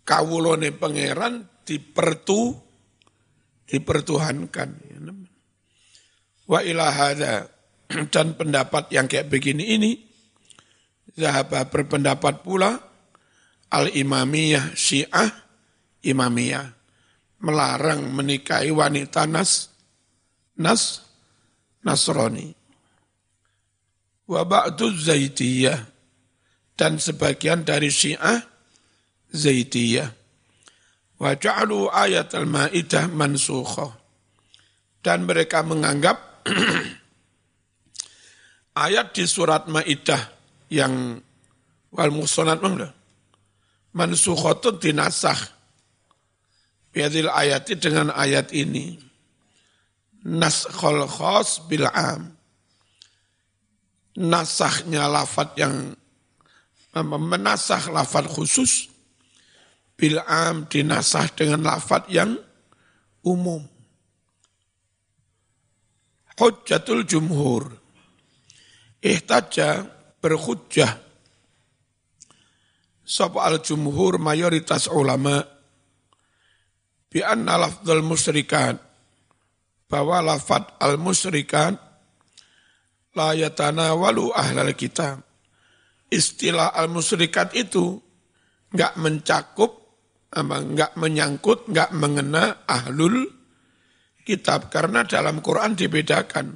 Kawulone 0.07 0.75
pangeran 0.75 1.47
dipertu 1.67 2.55
dipertuhankan 3.67 4.71
wa 6.47 6.63
ilahada 6.63 7.51
dan 8.15 8.39
pendapat 8.39 8.91
yang 8.95 9.11
kayak 9.11 9.27
begini 9.27 9.75
ini 9.77 9.93
Zahabah 11.17 11.73
berpendapat 11.73 12.44
pula 12.44 12.77
al-imamiyah 13.77 14.72
syiah 14.72 15.29
imamiyah 16.00 16.72
melarang 17.44 18.08
menikahi 18.08 18.72
wanita 18.72 19.29
nas 19.29 19.68
nas 20.56 21.04
Nasrani 21.87 22.50
wa 24.27 24.42
ba'du 24.42 24.90
zaitiyah 24.90 25.96
dan 26.77 27.00
sebagian 27.00 27.64
dari 27.64 27.88
Syiah 27.88 28.37
Zaitiyah. 29.33 30.12
Wa 31.16 31.33
ja'alu 31.33 31.88
ayat 31.88 32.37
al-Maidah 32.37 33.08
mansukhah. 33.08 33.96
Dan 35.00 35.24
mereka 35.24 35.64
menganggap 35.64 36.44
ayat 38.87 39.16
di 39.16 39.24
surat 39.24 39.64
Maidah 39.72 40.20
yang 40.68 41.16
wal 41.94 42.12
muhsanat 42.12 42.60
mana? 42.60 42.92
Mansukhatun 43.97 44.77
dinasah. 44.77 45.40
Biadil 46.92 47.33
ayati 47.33 47.81
dengan 47.81 48.13
ayat 48.13 48.53
ini. 48.53 49.01
Naskhul 50.27 51.09
khas 51.09 51.65
bil 51.65 51.88
am 51.88 52.37
nasahnya 54.17 55.07
lafat 55.07 55.55
yang 55.61 55.92
menasah 56.97 57.92
lafat 57.92 58.25
khusus 58.25 58.88
bil 60.01 60.17
am 60.25 60.65
dinasah 60.65 61.29
dengan 61.37 61.69
lafat 61.69 62.09
yang 62.09 62.40
umum. 63.21 63.61
Hujjatul 66.37 67.09
jumhur. 67.09 67.73
Ihtaja 69.01 69.88
berhujjah. 70.21 71.06
Sapa 73.07 73.46
al 73.46 73.63
jumhur 73.63 74.19
mayoritas 74.19 74.90
ulama 74.90 75.46
bi 77.07 77.23
anna 77.23 77.54
lafdzul 77.54 78.02
musyrikat 78.02 78.75
bahwa 79.87 80.19
lafat 80.27 80.75
al 80.83 80.98
musyrikat 80.98 81.79
la 83.15 83.31
yatanawalu 83.33 84.35
ahlal 84.35 84.75
kitab 84.75 85.23
istilah 86.11 86.75
al-musyrikat 86.75 87.54
itu 87.59 87.98
nggak 88.71 88.94
mencakup, 88.98 89.73
nggak 90.35 90.92
menyangkut, 90.98 91.67
nggak 91.71 91.90
mengena 91.94 92.67
ahlul 92.67 93.27
kitab. 94.27 94.69
Karena 94.71 95.07
dalam 95.07 95.42
Quran 95.42 95.75
dibedakan 95.75 96.54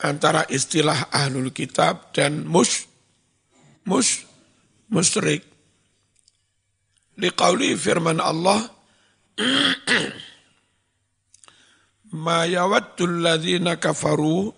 antara 0.00 0.44
istilah 0.48 1.12
ahlul 1.12 1.52
kitab 1.52 2.12
dan 2.12 2.44
mus, 2.44 2.88
mus, 3.88 4.24
musyrik. 4.88 5.53
Liqauli 7.14 7.78
firman 7.78 8.18
Allah, 8.18 8.74
Ma 12.14 12.46
yawaddul 12.46 13.26
ladhina 13.26 13.74
kafaru 13.74 14.54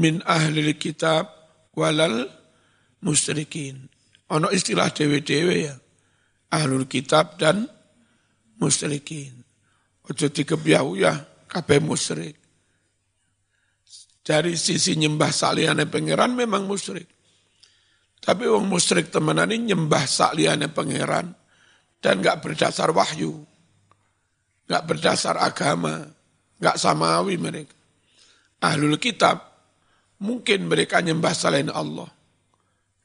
min 0.00 0.24
ahli 0.24 0.72
kitab 0.80 1.28
walal 1.76 2.24
musyrikin. 3.04 3.84
Ono 4.32 4.48
istilah 4.48 4.88
dewe-dewe 4.96 5.56
ya. 5.68 5.76
Ahlul 6.56 6.88
kitab 6.88 7.36
dan 7.36 7.68
musyrikin. 8.56 9.44
Ojo 10.08 10.32
dikebiau 10.32 10.96
ya, 10.96 11.12
kabeh 11.52 11.84
musyrik. 11.84 12.40
Dari 14.24 14.56
sisi 14.56 14.96
nyembah 14.96 15.30
saliannya 15.30 15.86
pangeran 15.86 16.32
memang 16.32 16.64
musyrik. 16.64 17.06
Tapi 18.24 18.48
wong 18.48 18.66
musyrik 18.66 19.12
temenan 19.12 19.52
ini 19.52 19.76
nyembah 19.76 20.02
saliannya 20.02 20.72
pangeran 20.72 21.45
dan 22.00 22.20
gak 22.20 22.44
berdasar 22.44 22.92
wahyu. 22.92 23.44
Gak 24.66 24.82
berdasar 24.82 25.38
agama, 25.38 26.06
gak 26.58 26.76
samawi 26.76 27.38
mereka. 27.38 27.74
Ahlul 28.62 28.98
kitab, 28.98 29.46
mungkin 30.20 30.66
mereka 30.66 30.98
nyembah 31.04 31.34
selain 31.36 31.70
Allah. 31.70 32.08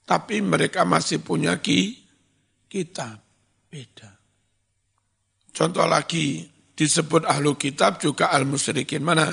Tapi 0.07 0.41
mereka 0.41 0.83
masih 0.83 1.21
punya 1.21 1.55
ki, 1.61 2.01
kitab. 2.67 3.21
Beda. 3.71 4.19
Contoh 5.51 5.87
lagi, 5.87 6.43
disebut 6.75 7.27
ahlu 7.27 7.55
kitab 7.55 7.99
juga 8.01 8.31
al-musyrikin. 8.31 9.03
Mana? 9.03 9.31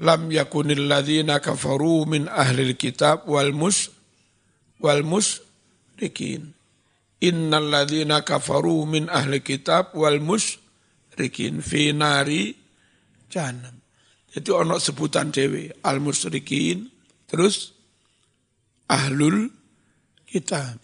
Lam 0.00 0.32
yakunil 0.32 0.88
ladhina 0.88 1.38
kafaru 1.38 2.08
min 2.08 2.28
ahli 2.28 2.72
kitab 2.76 3.28
wal 3.28 3.52
mus 3.52 3.92
wal 4.80 5.04
musrikin. 5.04 6.56
Innal 7.20 7.68
ladhina 7.68 8.24
kafaru 8.24 8.88
min 8.88 9.12
ahli 9.12 9.44
kitab 9.44 9.92
wal 9.92 10.20
musrikin 10.24 11.60
fi 11.60 11.92
nari 11.92 12.56
jahannam. 13.28 13.80
Jadi 14.30 14.50
ono 14.54 14.78
sebutan 14.78 15.34
dewi 15.34 15.66
al-musyrikin, 15.82 16.86
terus 17.26 17.74
ahlul 18.86 19.50
kita. 20.22 20.78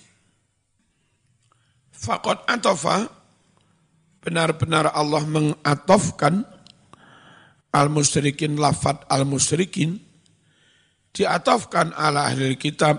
Fakot 1.95 2.43
atofa, 2.51 3.07
benar-benar 4.19 4.91
Allah 4.91 5.23
mengatofkan 5.23 6.43
al-musyrikin, 7.71 8.59
lafat 8.59 9.07
al-musyrikin, 9.07 10.03
diatofkan 11.15 11.95
ala 11.95 12.27
ahli 12.27 12.59
kitab 12.59 12.99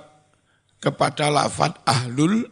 kepada 0.80 1.28
lafat 1.28 1.76
ahlul 1.84 2.48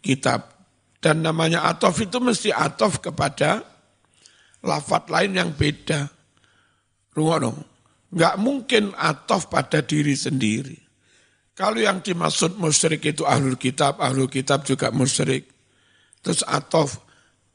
kitab. 0.00 0.54
Dan 0.98 1.22
namanya 1.22 1.62
atof 1.70 2.02
itu 2.02 2.18
mesti 2.18 2.50
atof 2.50 2.98
kepada 2.98 3.62
lafat 4.66 5.06
lain 5.10 5.38
yang 5.38 5.50
beda. 5.54 6.10
Rungono, 7.14 7.54
nggak 8.10 8.34
mungkin 8.38 8.94
atof 8.94 9.46
pada 9.50 9.82
diri 9.82 10.14
sendiri. 10.18 10.78
Kalau 11.58 11.82
yang 11.82 11.98
dimaksud 12.02 12.54
musyrik 12.54 13.02
itu 13.02 13.26
ahlul 13.26 13.58
kitab, 13.58 13.98
ahlul 13.98 14.30
kitab 14.30 14.62
juga 14.62 14.94
musyrik. 14.94 15.50
Terus 16.22 16.46
atof 16.46 17.02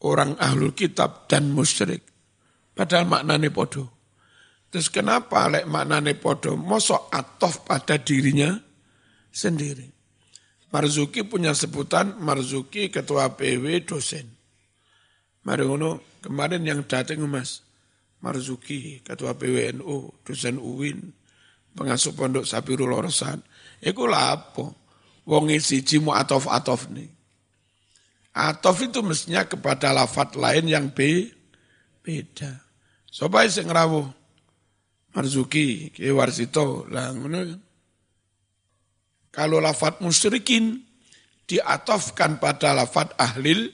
orang 0.04 0.36
ahlul 0.39 0.76
kitab 0.76 1.32
dan 1.32 1.56
musyrik. 1.56 2.04
Padahal 2.76 3.08
maknanya 3.08 3.48
podo. 3.48 3.88
Terus 4.68 4.91
kenapa 4.91 5.48
lek 5.48 5.70
maknanya 5.70 6.12
podo? 6.20 6.60
Mosok 6.60 7.14
atof 7.14 7.64
pada 7.64 7.96
dirinya 8.02 8.52
sendiri. 9.32 10.03
Marzuki 10.74 11.22
punya 11.22 11.54
sebutan 11.54 12.18
Marzuki 12.18 12.90
ketua 12.90 13.38
PW 13.38 13.86
dosen. 13.86 14.26
Mari 15.46 15.62
kemarin 16.26 16.66
yang 16.66 16.82
datang 16.90 17.22
mas 17.30 17.62
Marzuki 18.26 19.06
ketua 19.06 19.38
PWNU 19.38 20.26
dosen 20.26 20.58
UIN 20.58 21.14
pengasuh 21.78 22.18
pondok 22.18 22.50
Sabirul 22.50 22.90
Orosan 22.90 23.46
Iku 23.84 24.08
lapo. 24.08 24.74
Wong 25.24 25.52
siji 25.60 26.04
mu 26.04 26.12
atof-atof 26.12 26.92
nih. 26.92 27.08
Atof 28.36 28.80
itu 28.84 29.00
mestinya 29.00 29.48
kepada 29.48 29.96
lafat 29.96 30.36
lain 30.36 30.68
yang 30.68 30.92
be, 30.92 31.32
beda. 32.04 32.60
Sobai 33.08 33.48
sing 33.48 33.70
rawuh 33.72 34.10
Marzuki, 35.14 35.94
Ki 35.94 36.10
Warsito, 36.10 36.90
lah 36.90 37.14
kan. 37.14 37.62
Kalau 39.34 39.58
lafat 39.58 39.98
musyrikin 40.06 40.78
diatofkan 41.50 42.38
pada 42.38 42.78
lafat 42.78 43.18
ahlil 43.18 43.74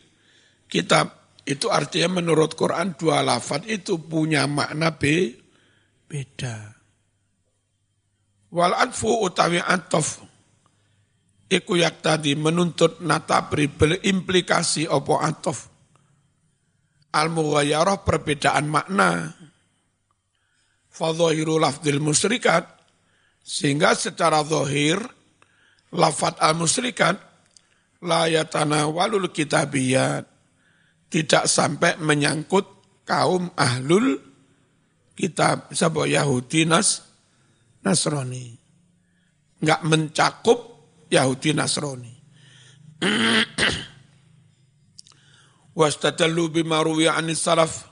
kitab, 0.71 1.11
itu 1.43 1.67
artinya 1.67 2.23
menurut 2.23 2.55
Quran 2.55 2.95
dua 2.95 3.19
lafat 3.19 3.67
itu 3.67 3.99
punya 3.99 4.47
makna 4.47 4.95
be, 4.95 5.35
beda. 6.07 6.79
Wal 8.55 8.71
adfu 8.71 9.11
utawi 9.19 9.59
atof 9.59 10.23
iku 11.51 11.75
yak 11.75 11.99
tadi 11.99 12.39
menuntut 12.39 13.03
natabri 13.03 13.67
berimplikasi 13.67 14.87
opo 14.87 15.19
atof. 15.19 15.67
Al 17.09 17.33
perbedaan 18.05 18.69
makna. 18.69 19.33
Fadhahiru 20.89 21.57
lafdil 21.57 21.97
musyrikat 21.97 22.63
sehingga 23.41 23.97
secara 23.97 24.45
zahir 24.45 25.18
lafat 25.93 26.37
al 26.41 26.53
musyrikat 26.53 27.17
la 28.05 28.29
walul 28.87 29.27
kitabiyat 29.33 30.23
tidak 31.09 31.49
sampai 31.49 31.97
menyangkut 31.99 32.65
kaum 33.03 33.49
ahlul 33.57 34.21
kitab 35.17 35.73
sabo 35.73 36.05
Yahudi 36.05 36.69
Nas 36.69 37.01
Nasrani. 37.81 38.53
Enggak 39.59 39.81
mencakup 39.83 40.59
Yahudi 41.09 41.51
Nasrani. 41.57 42.13
Wastadallu 45.79 46.53
bima 46.53 46.85
ruwiya 46.85 47.17
anis 47.17 47.41
salaf 47.43 47.89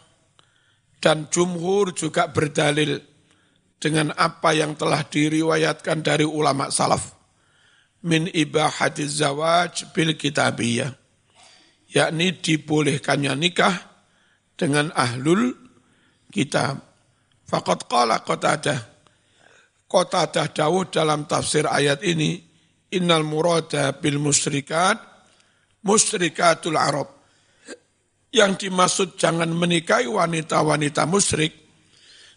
dan 1.01 1.27
jumhur 1.31 1.95
juga 1.95 2.29
berdalil 2.29 2.99
dengan 3.79 4.11
apa 4.15 4.51
yang 4.53 4.75
telah 4.75 5.07
diriwayatkan 5.07 6.03
dari 6.03 6.27
ulama 6.27 6.67
salaf 6.67 7.16
min 8.08 8.32
ibahatiz 8.32 9.20
zawaj 9.20 9.91
bil 9.91 10.16
kitabiyah 10.16 10.95
yakni 11.91 12.36
dibolehkannya 12.39 13.34
nikah 13.36 13.76
dengan 14.55 14.91
ahlul 14.95 15.55
kitab. 16.32 16.84
Fakat 17.47 17.88
qala 17.88 18.24
qatadah 18.28 18.97
Kota 19.88 20.28
Dawud 20.28 20.91
dalam 20.91 21.24
tafsir 21.32 21.64
ayat 21.64 22.03
ini, 22.03 22.43
innal 22.91 23.24
murada 23.24 23.95
bil 23.95 24.20
musrikat, 24.20 24.99
musrikatul 25.88 26.76
Arab. 26.76 27.08
Yang 28.28 28.68
dimaksud 28.68 29.16
jangan 29.16 29.47
menikahi 29.47 30.12
wanita-wanita 30.12 31.08
musyrik, 31.08 31.55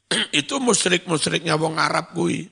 itu 0.41 0.63
musyrik-musyriknya 0.63 1.59
wong 1.59 1.75
Arab 1.75 2.15
kui. 2.15 2.47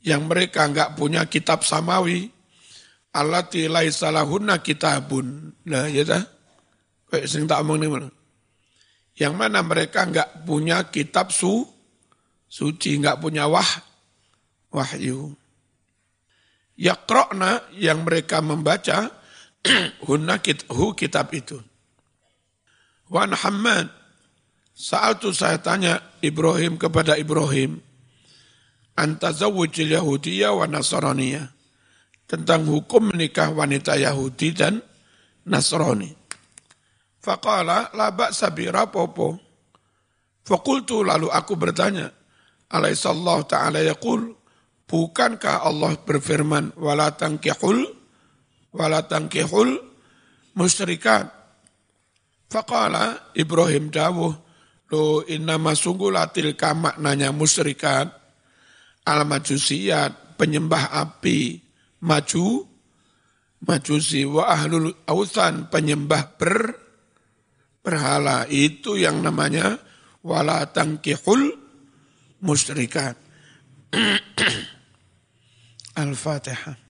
Yang 0.00 0.22
mereka 0.26 0.64
enggak 0.64 0.96
punya 0.96 1.26
kitab 1.28 1.62
samawi. 1.62 2.32
Allati 3.10 3.66
laisa 3.66 4.08
lahunna 4.08 4.62
kitabun. 4.62 5.52
Nah, 5.66 5.90
ya 5.90 6.06
dah. 6.06 6.22
Kayak 7.10 7.26
sing 7.26 7.44
tak 7.50 7.60
omong 7.66 7.82
nih 7.82 7.90
Yang 9.18 9.34
mana 9.34 9.60
mereka 9.66 10.06
enggak 10.06 10.46
punya 10.46 10.88
kitab 10.88 11.34
su, 11.34 11.66
suci, 12.46 12.96
nggak 13.02 13.18
punya 13.18 13.50
wah, 13.50 13.66
wahyu. 14.70 15.34
yakrokna 16.80 17.60
yang 17.76 18.08
mereka 18.08 18.40
membaca 18.40 19.12
hunna 20.08 20.40
hu 20.72 20.96
kitab 20.96 21.28
itu. 21.36 21.60
Wan 23.10 23.36
Hamad, 23.36 23.90
saat 24.70 25.20
itu 25.20 25.34
saya 25.34 25.60
tanya 25.60 26.00
Ibrahim 26.24 26.80
kepada 26.80 27.18
Ibrahim, 27.18 27.82
antazawujil 28.94 29.94
Yahudiyah 29.94 30.54
wa 30.54 30.66
Nasraniyah, 30.66 31.46
tentang 32.30 32.62
hukum 32.70 33.10
menikah 33.10 33.50
wanita 33.50 33.98
Yahudi 33.98 34.54
dan 34.54 34.78
Nasrani. 35.50 36.14
Faqala 37.18 37.90
la 37.92 38.14
ba'sa 38.14 38.54
popo. 38.86 39.34
Fakultu 40.46 41.02
lalu 41.02 41.26
aku 41.26 41.58
bertanya, 41.58 42.08
alaihissallahu 42.70 43.50
ta'ala 43.50 43.82
yaqul, 43.82 44.30
bukankah 44.86 45.66
Allah 45.66 45.98
berfirman, 46.00 46.74
wala 46.78 47.12
tankihul, 47.12 47.82
wala 48.72 49.04
tankihul 49.04 49.78
musyrikat. 50.54 51.28
Faqala 52.50 53.34
Ibrahim 53.34 53.90
dawuh, 53.90 54.34
lo 54.90 55.22
inna 55.26 55.58
masungulatil 55.58 56.54
maknanya 56.58 57.30
musyrikat, 57.30 58.19
al 59.10 59.26
majusiyat, 59.26 60.38
penyembah 60.38 60.94
api, 60.94 61.58
maju, 62.06 62.64
majusi 63.66 64.24
wa 64.24 64.48
ahlul 64.48 64.94
ausan, 65.04 65.68
penyembah 65.68 66.24
ber, 66.38 66.56
berhala 67.84 68.46
itu 68.48 68.96
yang 68.96 69.20
namanya 69.20 69.76
wala 70.24 70.64
tangkihul 70.70 71.52
musyrikat. 72.40 73.16
Al-Fatihah. 76.00 76.80